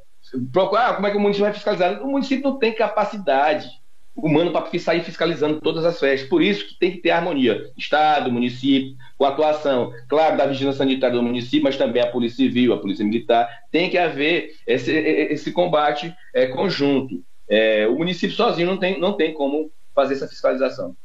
Procurar, 0.54 0.90
ah, 0.90 0.94
como 0.94 1.08
é 1.08 1.12
que 1.12 1.18
o 1.18 1.20
município 1.20 1.46
vai 1.46 1.54
fiscalizar? 1.54 2.04
O 2.04 2.12
município 2.12 2.44
não 2.44 2.60
tem 2.60 2.76
capacidade 2.76 3.68
humano 4.16 4.52
para 4.52 4.80
sair 4.80 5.04
fiscalizando 5.04 5.60
todas 5.60 5.84
as 5.84 6.00
festas. 6.00 6.30
Por 6.30 6.42
isso 6.42 6.68
que 6.68 6.80
tem 6.80 6.92
que 6.92 7.00
ter 7.00 7.12
harmonia. 7.12 7.70
Estado, 7.78 8.32
município, 8.32 8.96
com 9.18 9.26
atuação, 9.26 9.92
claro, 10.08 10.38
da 10.38 10.46
vigilância 10.46 10.80
sanitária 10.80 11.16
do 11.16 11.24
município, 11.24 11.64
mas 11.64 11.76
também 11.76 12.02
a 12.02 12.08
Polícia 12.08 12.38
Civil, 12.38 12.74
a 12.74 12.78
Polícia 12.78 13.04
Militar. 13.04 13.48
Tem 13.72 13.90
que 13.90 13.98
haver 13.98 14.56
esse, 14.66 14.92
esse 14.92 15.52
combate 15.52 16.14
é, 16.34 16.48
conjunto. 16.48 17.22
É, 17.48 17.88
o 17.88 17.98
município 17.98 18.36
sozinho 18.36 18.68
não 18.68 18.78
tem, 18.78 19.00
não 19.00 19.14
tem 19.14 19.34
como 19.34 19.70
fazer 19.94 20.14
essa 20.14 20.28
fiscalização. 20.28 20.96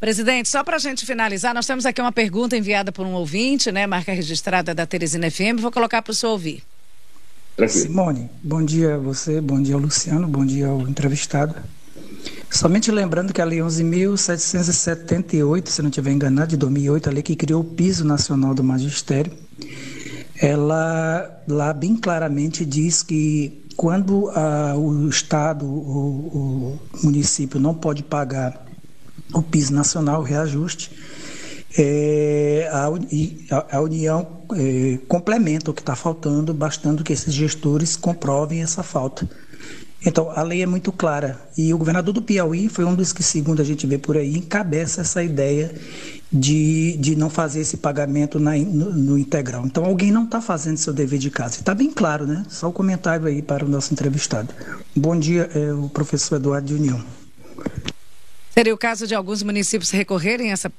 Presidente, 0.00 0.48
só 0.48 0.62
para 0.62 0.76
a 0.76 0.78
gente 0.78 1.06
finalizar, 1.06 1.54
nós 1.54 1.66
temos 1.66 1.86
aqui 1.86 2.00
uma 2.00 2.12
pergunta 2.12 2.56
enviada 2.56 2.92
por 2.92 3.06
um 3.06 3.14
ouvinte, 3.14 3.72
né? 3.72 3.86
Marca 3.86 4.12
registrada 4.12 4.74
da 4.74 4.84
Teresina 4.84 5.30
FM. 5.30 5.60
Vou 5.60 5.70
colocar 5.70 6.02
para 6.02 6.10
o 6.10 6.14
senhor 6.14 6.32
ouvir. 6.32 6.62
Tranquilo. 7.56 7.80
Simone, 7.80 8.30
bom 8.42 8.62
dia 8.62 8.96
a 8.96 8.98
você, 8.98 9.40
bom 9.40 9.62
dia 9.62 9.76
ao 9.76 9.80
Luciano, 9.80 10.26
bom 10.26 10.44
dia 10.44 10.66
ao 10.66 10.82
entrevistado. 10.82 11.54
Somente 12.54 12.90
lembrando 12.92 13.32
que 13.32 13.40
a 13.42 13.44
Lei 13.44 13.58
11.778, 13.58 15.68
se 15.68 15.82
não 15.82 15.88
estiver 15.88 16.12
enganado, 16.12 16.50
de 16.50 16.56
2008, 16.56 17.08
a 17.08 17.12
lei 17.12 17.20
que 17.20 17.34
criou 17.34 17.62
o 17.62 17.64
piso 17.64 18.04
nacional 18.04 18.54
do 18.54 18.62
magistério, 18.62 19.32
ela 20.40 21.42
lá 21.48 21.72
bem 21.72 21.96
claramente 21.96 22.64
diz 22.64 23.02
que 23.02 23.60
quando 23.76 24.30
a, 24.30 24.76
o 24.76 25.08
Estado, 25.08 25.66
o, 25.66 25.72
o, 25.72 26.78
município 27.02 27.58
não 27.58 27.74
pode 27.74 28.04
pagar 28.04 28.64
o 29.34 29.42
piso 29.42 29.74
nacional, 29.74 30.20
o 30.20 30.24
reajuste, 30.24 30.92
é, 31.76 32.70
a, 32.70 32.84
a, 33.76 33.80
União 33.80 34.28
é, 34.52 35.00
complementa 35.08 35.72
o 35.72 35.74
que 35.74 35.82
está 35.82 35.96
faltando, 35.96 36.54
bastando 36.54 37.02
que 37.02 37.12
esses 37.12 37.34
gestores 37.34 37.96
comprovem 37.96 38.62
essa 38.62 38.84
falta. 38.84 39.28
Então, 40.06 40.30
a 40.30 40.42
lei 40.42 40.62
é 40.62 40.66
muito 40.66 40.92
clara. 40.92 41.40
E 41.56 41.72
o 41.72 41.78
governador 41.78 42.12
do 42.12 42.20
Piauí 42.20 42.68
foi 42.68 42.84
um 42.84 42.94
dos 42.94 43.12
que, 43.12 43.22
segundo 43.22 43.62
a 43.62 43.64
gente 43.64 43.86
vê 43.86 43.96
por 43.96 44.16
aí, 44.16 44.36
encabeça 44.36 45.00
essa 45.00 45.22
ideia 45.22 45.74
de, 46.30 46.96
de 46.98 47.16
não 47.16 47.30
fazer 47.30 47.60
esse 47.60 47.78
pagamento 47.78 48.38
na, 48.38 48.56
no, 48.56 48.92
no, 48.92 49.18
integral. 49.18 49.64
Então, 49.64 49.84
alguém 49.84 50.10
não 50.10 50.24
está 50.24 50.40
fazendo 50.40 50.76
seu 50.76 50.92
dever 50.92 51.18
de 51.18 51.30
casa. 51.30 51.60
Está 51.60 51.74
bem 51.74 51.90
claro, 51.90 52.26
né? 52.26 52.44
Só 52.48 52.66
o 52.66 52.70
um 52.70 52.72
comentário 52.72 53.26
aí 53.26 53.40
para 53.40 53.64
o 53.64 53.68
nosso 53.68 53.94
entrevistado. 53.94 54.52
Bom 54.94 55.18
dia, 55.18 55.48
é, 55.54 55.72
o 55.72 55.88
professor 55.88 56.36
Eduardo 56.36 56.66
de 56.66 56.74
União. 56.74 57.02
Seria 58.50 58.74
o 58.74 58.78
caso 58.78 59.06
de 59.06 59.14
alguns 59.14 59.42
municípios 59.42 59.90
recorrerem 59.90 60.50
a 60.50 60.52
essa 60.52 60.70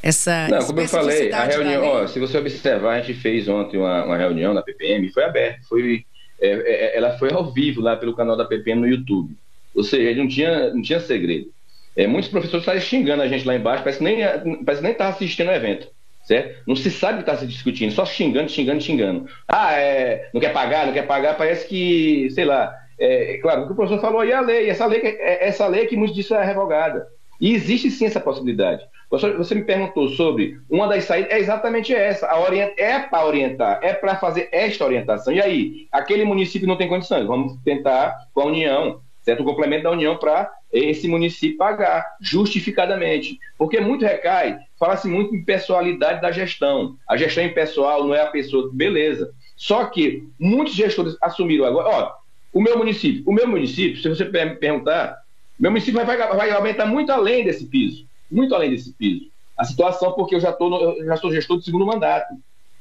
essa 0.00 0.48
Não, 0.48 0.64
como 0.64 0.80
eu 0.80 0.88
falei, 0.88 1.32
a 1.32 1.44
reunião, 1.44 1.84
ó, 1.84 2.06
se 2.06 2.20
você 2.20 2.38
observar, 2.38 2.94
a 2.94 3.00
gente 3.00 3.20
fez 3.20 3.48
ontem 3.48 3.78
uma, 3.78 4.04
uma 4.04 4.16
reunião 4.16 4.54
na 4.54 4.62
PPM, 4.62 5.10
foi 5.12 5.24
aberta, 5.24 5.60
foi 5.68 6.04
é, 6.40 6.48
é, 6.50 6.96
ela 6.96 7.18
foi 7.18 7.32
ao 7.32 7.50
vivo 7.52 7.80
lá 7.80 7.96
pelo 7.96 8.14
canal 8.14 8.36
da 8.36 8.44
PPM 8.44 8.80
no 8.80 8.88
YouTube. 8.88 9.36
Ou 9.74 9.82
seja, 9.82 10.18
não 10.18 10.28
tinha, 10.28 10.72
não 10.72 10.82
tinha 10.82 11.00
segredo. 11.00 11.50
É, 11.96 12.06
muitos 12.06 12.30
professores 12.30 12.62
estavam 12.62 12.80
xingando 12.80 13.22
a 13.22 13.28
gente 13.28 13.46
lá 13.46 13.56
embaixo, 13.56 13.82
parece 13.82 13.98
que 13.98 14.04
nem 14.04 14.64
parece 14.64 14.82
nem 14.82 14.92
estava 14.92 15.10
assistindo 15.10 15.48
o 15.48 15.54
evento. 15.54 15.88
Certo? 16.24 16.62
Não 16.66 16.76
se 16.76 16.90
sabe 16.90 17.14
o 17.14 17.24
que 17.24 17.30
está 17.30 17.36
se 17.36 17.46
discutindo, 17.46 17.90
só 17.90 18.04
xingando, 18.04 18.50
xingando, 18.50 18.82
xingando. 18.82 19.26
Ah, 19.48 19.72
é, 19.74 20.28
não 20.32 20.40
quer 20.40 20.52
pagar, 20.52 20.86
não 20.86 20.92
quer 20.92 21.06
pagar, 21.06 21.36
parece 21.36 21.66
que, 21.66 22.28
sei 22.30 22.44
lá. 22.44 22.74
É, 23.00 23.38
claro, 23.38 23.62
o 23.62 23.66
que 23.66 23.72
o 23.72 23.76
professor 23.76 24.00
falou 24.00 24.20
aí 24.20 24.30
é 24.30 24.34
a 24.34 24.40
lei, 24.40 24.68
essa 24.68 24.84
lei, 24.84 25.00
é, 25.02 25.48
essa 25.48 25.66
lei 25.66 25.86
que 25.86 25.96
muitos 25.96 26.14
dizem 26.14 26.36
é 26.36 26.44
revogada. 26.44 27.06
E 27.40 27.54
existe 27.54 27.90
sim 27.90 28.06
essa 28.06 28.20
possibilidade. 28.20 28.82
Você 29.10 29.54
me 29.54 29.64
perguntou 29.64 30.08
sobre 30.10 30.60
uma 30.68 30.86
das 30.86 31.04
saídas, 31.04 31.30
é 31.32 31.38
exatamente 31.38 31.94
essa. 31.94 32.26
A 32.26 32.38
orient... 32.40 32.72
É 32.76 32.98
para 32.98 33.26
orientar, 33.26 33.80
é 33.82 33.94
para 33.94 34.16
fazer 34.16 34.48
esta 34.52 34.84
orientação. 34.84 35.32
E 35.32 35.40
aí, 35.40 35.86
aquele 35.90 36.24
município 36.24 36.68
não 36.68 36.76
tem 36.76 36.88
condições, 36.88 37.26
vamos 37.26 37.56
tentar 37.64 38.14
com 38.34 38.42
a 38.42 38.46
União, 38.46 39.00
certo? 39.22 39.40
O 39.40 39.44
complemento 39.44 39.84
da 39.84 39.90
União 39.90 40.16
para 40.16 40.50
esse 40.70 41.08
município 41.08 41.56
pagar 41.56 42.04
justificadamente. 42.20 43.38
Porque 43.56 43.80
muito 43.80 44.04
recai, 44.04 44.58
fala-se 44.78 45.08
muito 45.08 45.34
em 45.34 45.42
pessoalidade 45.42 46.20
da 46.20 46.30
gestão. 46.30 46.96
A 47.08 47.16
gestão 47.16 47.44
impessoal 47.44 48.04
não 48.04 48.14
é 48.14 48.20
a 48.20 48.26
pessoa, 48.26 48.68
beleza. 48.72 49.32
Só 49.56 49.86
que 49.86 50.24
muitos 50.38 50.74
gestores 50.74 51.16
assumiram 51.22 51.64
agora, 51.64 51.88
ó, 51.88 52.12
o 52.52 52.60
meu 52.60 52.76
município, 52.76 53.22
o 53.26 53.32
meu 53.32 53.48
município, 53.48 54.00
se 54.00 54.08
você 54.08 54.24
me 54.24 54.56
perguntar, 54.56 55.16
meu 55.58 55.70
município 55.70 56.04
vai, 56.04 56.16
vai 56.16 56.50
aumentar 56.50 56.86
muito 56.86 57.10
além 57.10 57.44
desse 57.44 57.66
piso 57.66 58.08
muito 58.30 58.54
além 58.54 58.70
desse 58.70 58.92
piso. 58.92 59.26
A 59.56 59.64
situação, 59.64 60.12
porque 60.12 60.34
eu 60.34 60.40
já, 60.40 60.52
tô 60.52 60.68
no, 60.68 60.98
eu 60.98 61.04
já 61.04 61.16
sou 61.16 61.32
gestor 61.32 61.58
de 61.58 61.64
segundo 61.64 61.86
mandato. 61.86 62.34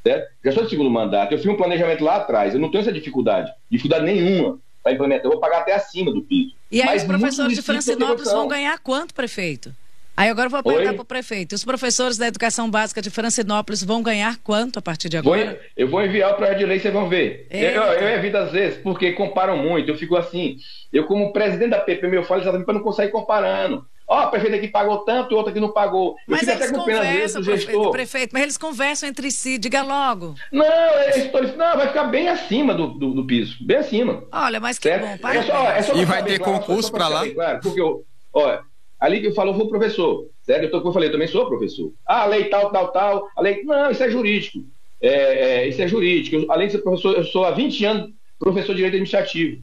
Certo? 0.04 0.32
Gestor 0.44 0.66
de 0.66 0.70
segundo 0.70 0.90
mandato. 0.90 1.34
Eu 1.34 1.38
fiz 1.38 1.48
um 1.48 1.56
planejamento 1.56 2.04
lá 2.04 2.18
atrás. 2.18 2.54
Eu 2.54 2.60
não 2.60 2.70
tenho 2.70 2.82
essa 2.82 2.92
dificuldade. 2.92 3.52
Dificuldade 3.70 4.06
nenhuma 4.06 4.60
para 4.84 4.94
implementar. 4.94 5.26
Eu 5.26 5.32
vou 5.32 5.40
pagar 5.40 5.60
até 5.60 5.74
acima 5.74 6.12
do 6.12 6.22
piso. 6.22 6.54
E 6.72 6.82
aí 6.82 6.88
Mas 6.88 7.02
os 7.02 7.08
professores 7.08 7.56
de 7.56 7.62
Francinópolis 7.62 8.32
vão 8.32 8.48
ganhar 8.48 8.78
quanto, 8.80 9.13
prefeito? 9.13 9.74
Aí 10.18 10.30
agora 10.30 10.48
eu 10.48 10.50
vou 10.50 10.64
perguntar 10.64 10.94
para 10.94 11.02
o 11.04 11.06
prefeito. 11.06 11.54
Os 11.54 11.64
professores 11.64 12.18
da 12.18 12.28
educação 12.28 12.72
básica 12.72 13.04
de 13.04 13.12
Francinópolis 13.12 13.84
vão 13.84 14.02
ganhar 14.02 14.38
quanto 14.44 14.80
a 14.80 14.82
partir 14.82 15.10
de 15.10 15.18
agora? 15.18 15.46
Vou, 15.46 15.60
eu 15.78 15.88
vou 15.88 16.04
enviar 16.04 16.32
o 16.32 16.36
projeto 16.36 16.58
de 16.58 16.66
lei, 16.66 16.80
vocês 16.80 16.92
vão 16.92 17.08
ver. 17.08 17.46
Eu, 17.52 17.84
eu, 17.84 18.10
evito 18.10 18.36
às 18.36 18.52
vezes, 18.52 18.80
porque 18.80 19.12
comparam 19.12 19.56
muito. 19.56 19.92
Eu 19.92 19.96
fico 19.96 20.16
assim, 20.16 20.58
eu 20.92 21.06
como 21.06 21.32
presidente 21.32 21.70
da 21.70 21.80
PP, 21.80 22.08
eu 22.18 22.24
falo 22.24 22.42
exatamente 22.42 22.66
para 22.66 22.74
não 22.74 22.82
conseguir 22.82 23.12
comparando. 23.12 23.86
Ó, 24.08 24.24
oh, 24.24 24.32
prefeito 24.32 24.56
aqui 24.56 24.70
pagou 24.70 25.00
tanto 25.00 25.34
e 25.34 25.36
outro 25.36 25.52
aqui 25.52 25.60
não 25.60 25.72
pagou. 25.72 26.12
Eu 26.12 26.16
mas 26.28 26.48
eles 26.48 26.72
conversam, 26.72 27.44
prefeito, 27.44 27.92
prefeito, 27.92 28.30
mas 28.34 28.42
eles 28.42 28.58
conversam 28.58 29.10
entre 29.10 29.30
si, 29.30 29.60
diga 29.60 29.84
logo. 29.84 30.34
Não, 30.52 30.66
eles 31.14 31.56
não, 31.58 31.78
vai 31.78 31.90
ficar 31.90 32.06
bem 32.06 32.30
acima 32.30 32.74
do, 32.74 32.88
do, 32.88 33.14
do, 33.14 33.28
piso, 33.28 33.58
bem 33.62 33.78
acima. 33.78 34.24
Olha, 34.32 34.60
mas 34.62 34.80
que 34.80 34.90
certo? 34.90 35.06
bom, 35.06 35.18
parabéns. 35.18 35.50
É 35.50 35.52
só, 35.52 35.72
é 35.72 35.82
só 35.82 35.94
e 35.94 36.06
vai 36.06 36.24
ter 36.24 36.40
claro, 36.40 36.60
concurso 36.60 36.90
para 36.90 37.08
lá? 37.08 37.30
Claro, 37.30 37.60
porque, 37.62 37.82
eu, 37.82 38.06
ó, 38.34 38.60
ali 39.00 39.22
que 39.22 39.28
eu 39.28 39.34
falo, 39.34 39.52
eu 39.52 39.56
vou 39.56 39.70
professor, 39.70 40.28
certo? 40.44 40.64
Eu, 40.64 40.72
tô, 40.72 40.88
eu 40.88 40.94
falei, 40.94 41.10
eu 41.10 41.14
também 41.14 41.28
sou 41.28 41.48
professor. 41.48 41.94
Ah, 42.06 42.26
lei 42.26 42.46
tal, 42.46 42.72
tal, 42.72 42.92
tal, 42.92 43.28
a 43.36 43.42
lei... 43.42 43.64
Não, 43.64 43.92
isso 43.92 44.04
é 44.04 44.10
jurídico. 44.10 44.60
É, 45.02 45.10
é, 45.10 45.68
isso 45.68 45.82
é 45.82 45.88
jurídico. 45.88 46.52
além 46.52 46.68
de 46.68 46.74
ser 46.74 46.80
professor, 46.80 47.16
eu 47.16 47.24
sou 47.24 47.46
há 47.46 47.52
20 47.52 47.86
anos 47.86 48.12
professor 48.40 48.74
de 48.74 48.78
direito 48.78 48.94
administrativo, 48.94 49.62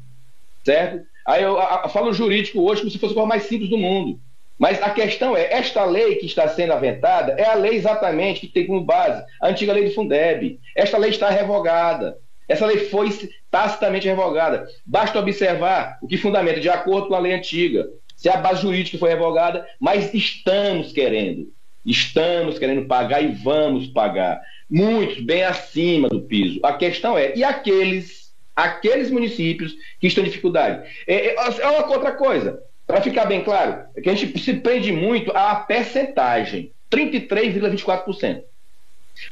certo? 0.65 1.05
Aí 1.27 1.43
eu, 1.43 1.53
eu, 1.53 1.81
eu 1.85 1.89
falo 1.89 2.13
jurídico 2.13 2.61
hoje 2.61 2.83
como 2.83 2.91
se 2.91 2.99
fosse 2.99 3.13
a 3.13 3.15
coisa 3.15 3.29
mais 3.29 3.45
simples 3.45 3.71
do 3.71 3.79
mundo. 3.79 4.21
Mas 4.59 4.81
a 4.83 4.91
questão 4.91 5.37
é, 5.37 5.53
esta 5.53 5.85
lei 5.85 6.17
que 6.17 6.27
está 6.27 6.47
sendo 6.49 6.73
aventada 6.73 7.33
é 7.33 7.45
a 7.45 7.55
lei 7.55 7.75
exatamente 7.75 8.41
que 8.41 8.49
tem 8.49 8.67
como 8.67 8.81
base 8.81 9.25
a 9.41 9.49
antiga 9.49 9.73
lei 9.73 9.85
do 9.85 9.95
Fundeb. 9.95 10.61
Esta 10.77 10.97
lei 10.97 11.11
está 11.11 11.29
revogada. 11.29 12.19
Essa 12.49 12.67
lei 12.67 12.79
foi 12.79 13.09
tacitamente 13.51 14.07
revogada. 14.07 14.67
Basta 14.87 15.19
observar 15.19 15.99
o 16.03 16.07
que 16.07 16.19
fundamenta 16.19 16.61
de 16.61 16.69
acordo 16.69 17.09
com 17.09 17.15
a 17.15 17.19
lei 17.19 17.33
antiga. 17.33 17.89
Se 18.25 18.31
a 18.31 18.39
base 18.39 18.63
jurídica 18.63 18.97
foi 18.97 19.11
revogada, 19.11 19.69
mas 19.79 20.15
estamos 20.15 20.93
querendo. 20.93 21.53
Estamos 21.85 22.59
querendo 22.59 22.87
pagar 22.87 23.23
e 23.23 23.27
vamos 23.27 23.87
pagar. 23.89 24.41
Muitos 24.71 25.21
bem 25.21 25.45
acima 25.45 26.09
do 26.09 26.23
piso. 26.23 26.59
A 26.63 26.73
questão 26.73 27.19
é, 27.19 27.37
e 27.37 27.45
aqueles, 27.45 28.33
aqueles 28.57 29.11
municípios 29.11 29.75
que 30.01 30.07
estão 30.07 30.25
em 30.25 30.29
dificuldade? 30.29 30.89
É, 31.07 31.35
é, 31.35 31.35
é 31.35 31.69
uma 31.69 31.87
outra 31.87 32.13
coisa. 32.13 32.63
Para 32.87 33.03
ficar 33.03 33.27
bem 33.27 33.45
claro, 33.45 33.85
é 33.95 34.01
que 34.01 34.09
a 34.09 34.15
gente 34.15 34.39
se 34.41 34.55
prende 34.55 34.91
muito 34.91 35.31
à 35.37 35.57
percentagem, 35.57 36.73
33,24%. 36.91 38.43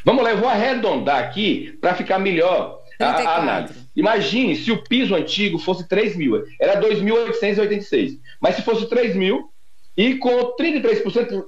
Vamos 0.05 0.23
lá, 0.23 0.33
eu 0.33 0.37
vou 0.37 0.51
arredondar 0.51 1.25
aqui 1.25 1.79
para 1.81 1.95
ficar 1.95 2.19
melhor 2.19 2.82
a, 3.03 3.31
a, 3.31 3.37
análise. 3.37 3.75
Imagine 3.95 4.57
se 4.57 4.71
o 4.73 4.83
piso 4.83 5.15
antigo 5.15 5.59
fosse 5.59 5.89
3 5.89 6.17
mil, 6.17 6.43
era 6.61 6.81
2.886. 6.81 8.19
Mas 8.41 8.57
se 8.57 8.63
fosse 8.63 8.89
3 8.89 9.17
mil 9.17 9.51
e 9.97 10.17
com 10.17 10.55
33% 10.57 11.45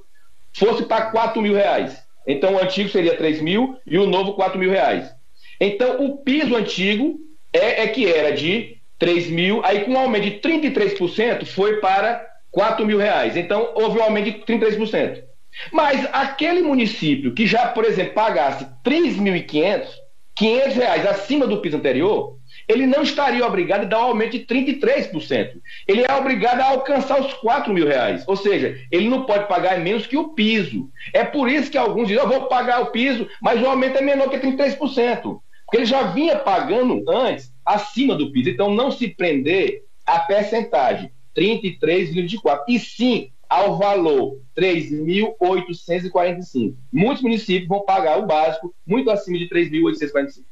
fosse 0.52 0.84
para 0.84 1.06
4 1.06 1.40
mil 1.40 1.54
reais. 1.54 1.96
Então 2.26 2.54
o 2.54 2.62
antigo 2.62 2.88
seria 2.88 3.16
3 3.16 3.40
mil 3.40 3.76
e 3.86 3.98
o 3.98 4.06
novo 4.06 4.34
4 4.34 4.58
mil 4.58 4.70
reais. 4.70 5.10
Então 5.60 6.04
o 6.04 6.18
piso 6.18 6.56
antigo 6.56 7.18
é, 7.52 7.82
é 7.82 7.88
que 7.88 8.06
era 8.06 8.32
de 8.32 8.78
3 8.98 9.28
mil, 9.28 9.64
aí 9.64 9.84
com 9.84 9.92
um 9.92 9.98
aumento 9.98 10.24
de 10.24 10.40
33% 10.40 11.44
foi 11.46 11.80
para 11.80 12.26
4 12.50 12.86
mil 12.86 12.98
reais. 12.98 13.36
Então 13.36 13.72
houve 13.74 13.98
um 13.98 14.02
aumento 14.02 14.30
de 14.30 14.38
33%. 14.44 15.22
Mas 15.70 16.08
aquele 16.12 16.62
município 16.62 17.32
que 17.32 17.46
já, 17.46 17.68
por 17.68 17.84
exemplo, 17.84 18.14
pagasse 18.14 18.66
3.500, 18.84 19.86
500 20.36 20.74
reais 20.76 21.06
acima 21.06 21.46
do 21.46 21.60
piso 21.60 21.76
anterior, 21.76 22.38
ele 22.68 22.86
não 22.86 23.02
estaria 23.02 23.46
obrigado 23.46 23.82
a 23.82 23.84
dar 23.84 24.00
um 24.00 24.08
aumento 24.08 24.32
de 24.32 24.46
33%. 24.46 25.60
Ele 25.86 26.04
é 26.06 26.14
obrigado 26.14 26.60
a 26.60 26.70
alcançar 26.70 27.20
os 27.20 27.32
4 27.34 27.72
mil 27.72 27.86
reais. 27.86 28.24
Ou 28.26 28.36
seja, 28.36 28.78
ele 28.90 29.08
não 29.08 29.24
pode 29.24 29.46
pagar 29.46 29.78
menos 29.78 30.06
que 30.06 30.16
o 30.16 30.30
piso. 30.30 30.88
É 31.12 31.24
por 31.24 31.48
isso 31.48 31.70
que 31.70 31.78
alguns 31.78 32.08
dizem, 32.08 32.22
eu 32.22 32.28
vou 32.28 32.46
pagar 32.46 32.80
o 32.80 32.86
piso, 32.86 33.28
mas 33.40 33.60
o 33.60 33.66
aumento 33.66 33.98
é 33.98 34.02
menor 34.02 34.28
que 34.28 34.38
33%. 34.38 35.40
Porque 35.64 35.76
ele 35.76 35.86
já 35.86 36.04
vinha 36.04 36.36
pagando 36.36 37.04
antes 37.10 37.52
acima 37.64 38.14
do 38.14 38.32
piso. 38.32 38.50
Então, 38.50 38.74
não 38.74 38.90
se 38.90 39.08
prender 39.08 39.82
à 40.06 40.20
percentagem, 40.20 41.10
33,24%. 41.36 42.60
E 42.68 42.78
sim 42.78 43.30
ao 43.54 43.78
valor 43.78 44.40
3.845. 44.56 46.74
Muitos 46.92 47.22
municípios 47.22 47.68
vão 47.68 47.84
pagar 47.84 48.18
o 48.18 48.26
básico 48.26 48.74
muito 48.84 49.08
acima 49.10 49.38
de 49.38 49.48
3.845. 49.48 50.42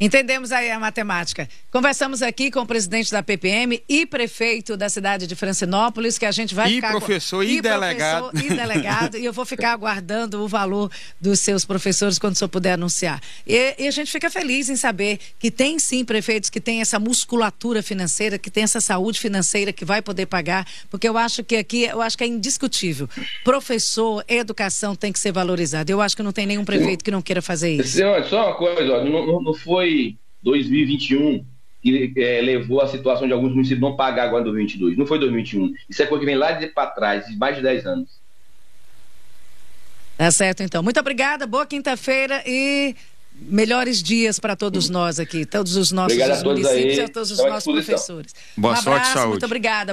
Entendemos 0.00 0.50
aí 0.50 0.72
a 0.72 0.78
matemática. 0.78 1.48
Conversamos 1.70 2.20
aqui 2.20 2.50
com 2.50 2.60
o 2.60 2.66
presidente 2.66 3.12
da 3.12 3.22
PPM 3.22 3.80
e 3.88 4.04
prefeito 4.04 4.76
da 4.76 4.88
cidade 4.88 5.24
de 5.24 5.36
Francinópolis, 5.36 6.18
que 6.18 6.26
a 6.26 6.32
gente 6.32 6.52
vai 6.52 6.72
e 6.72 6.74
ficar. 6.76 6.90
Professor, 6.90 7.44
e, 7.44 7.58
e 7.58 7.60
delegado. 7.62 8.30
Professor 8.30 8.52
e 8.52 8.56
delegado. 8.56 9.16
e 9.16 9.24
eu 9.24 9.32
vou 9.32 9.44
ficar 9.44 9.72
aguardando 9.72 10.42
o 10.42 10.48
valor 10.48 10.90
dos 11.20 11.38
seus 11.38 11.64
professores 11.64 12.18
quando 12.18 12.34
o 12.34 12.36
senhor 12.36 12.48
puder 12.48 12.72
anunciar. 12.72 13.20
E, 13.46 13.76
e, 13.78 13.86
a 13.86 13.90
gente 13.92 14.10
fica 14.10 14.28
feliz 14.28 14.68
em 14.68 14.74
saber 14.74 15.20
que 15.38 15.48
tem 15.48 15.78
sim 15.78 16.04
prefeitos 16.04 16.50
que 16.50 16.60
têm 16.60 16.80
essa 16.80 16.98
musculatura 16.98 17.80
financeira, 17.80 18.36
que 18.36 18.50
tem 18.50 18.64
essa 18.64 18.80
saúde 18.80 19.20
financeira 19.20 19.72
que 19.72 19.84
vai 19.84 20.02
poder 20.02 20.26
pagar, 20.26 20.66
porque 20.90 21.08
eu 21.08 21.16
acho 21.16 21.44
que 21.44 21.54
aqui, 21.54 21.84
eu 21.84 22.02
acho 22.02 22.18
que 22.18 22.24
é 22.24 22.26
indiscutível. 22.26 23.08
Professor, 23.44 24.24
educação 24.26 24.96
tem 24.96 25.12
que 25.12 25.20
ser 25.20 25.30
valorizado. 25.30 25.90
Eu 25.90 26.00
acho 26.00 26.16
que 26.16 26.22
não 26.22 26.32
tem 26.32 26.46
nenhum 26.46 26.64
prefeito 26.64 27.04
que 27.04 27.12
não 27.12 27.22
queira 27.22 27.40
fazer 27.40 27.70
isso. 27.76 27.96
Senhor, 27.96 28.24
só 28.24 28.48
uma 28.48 28.54
coisa, 28.56 28.94
ó, 28.94 29.04
não, 29.04 29.40
não 29.40 29.54
foi 29.54 29.93
foi 29.94 30.18
2021 30.42 31.44
que 31.82 32.14
é, 32.16 32.40
levou 32.40 32.80
a 32.80 32.88
situação 32.88 33.26
de 33.26 33.34
alguns 33.34 33.52
municípios 33.52 33.80
não 33.80 33.94
pagar 33.94 34.24
agora 34.24 34.40
em 34.40 34.44
2022. 34.44 34.96
Não 34.96 35.06
foi 35.06 35.18
2021. 35.18 35.74
Isso 35.88 36.02
é 36.02 36.06
coisa 36.06 36.20
que 36.20 36.26
vem 36.26 36.34
lá 36.34 36.52
de 36.52 36.68
para 36.68 36.86
trás, 36.86 37.26
de 37.26 37.36
mais 37.36 37.56
de 37.56 37.62
10 37.62 37.86
anos. 37.86 38.08
Tá 40.16 40.30
certo, 40.30 40.62
então. 40.62 40.82
Muito 40.82 40.98
obrigada, 40.98 41.46
boa 41.46 41.66
quinta-feira 41.66 42.42
e 42.46 42.94
melhores 43.34 44.02
dias 44.02 44.38
para 44.38 44.56
todos 44.56 44.88
nós 44.88 45.18
aqui, 45.18 45.44
todos 45.44 45.76
os 45.76 45.92
nossos 45.92 46.16
municípios 46.42 46.96
e 46.96 47.00
a 47.02 47.08
todos 47.08 47.30
os 47.32 47.38
nossos 47.38 47.70
professores. 47.70 48.34
Boa 48.56 48.74
um 48.74 48.78
abraço, 48.78 48.84
sorte, 48.84 49.08
saúde. 49.08 49.30
Muito 49.32 49.46
obrigada. 49.46 49.92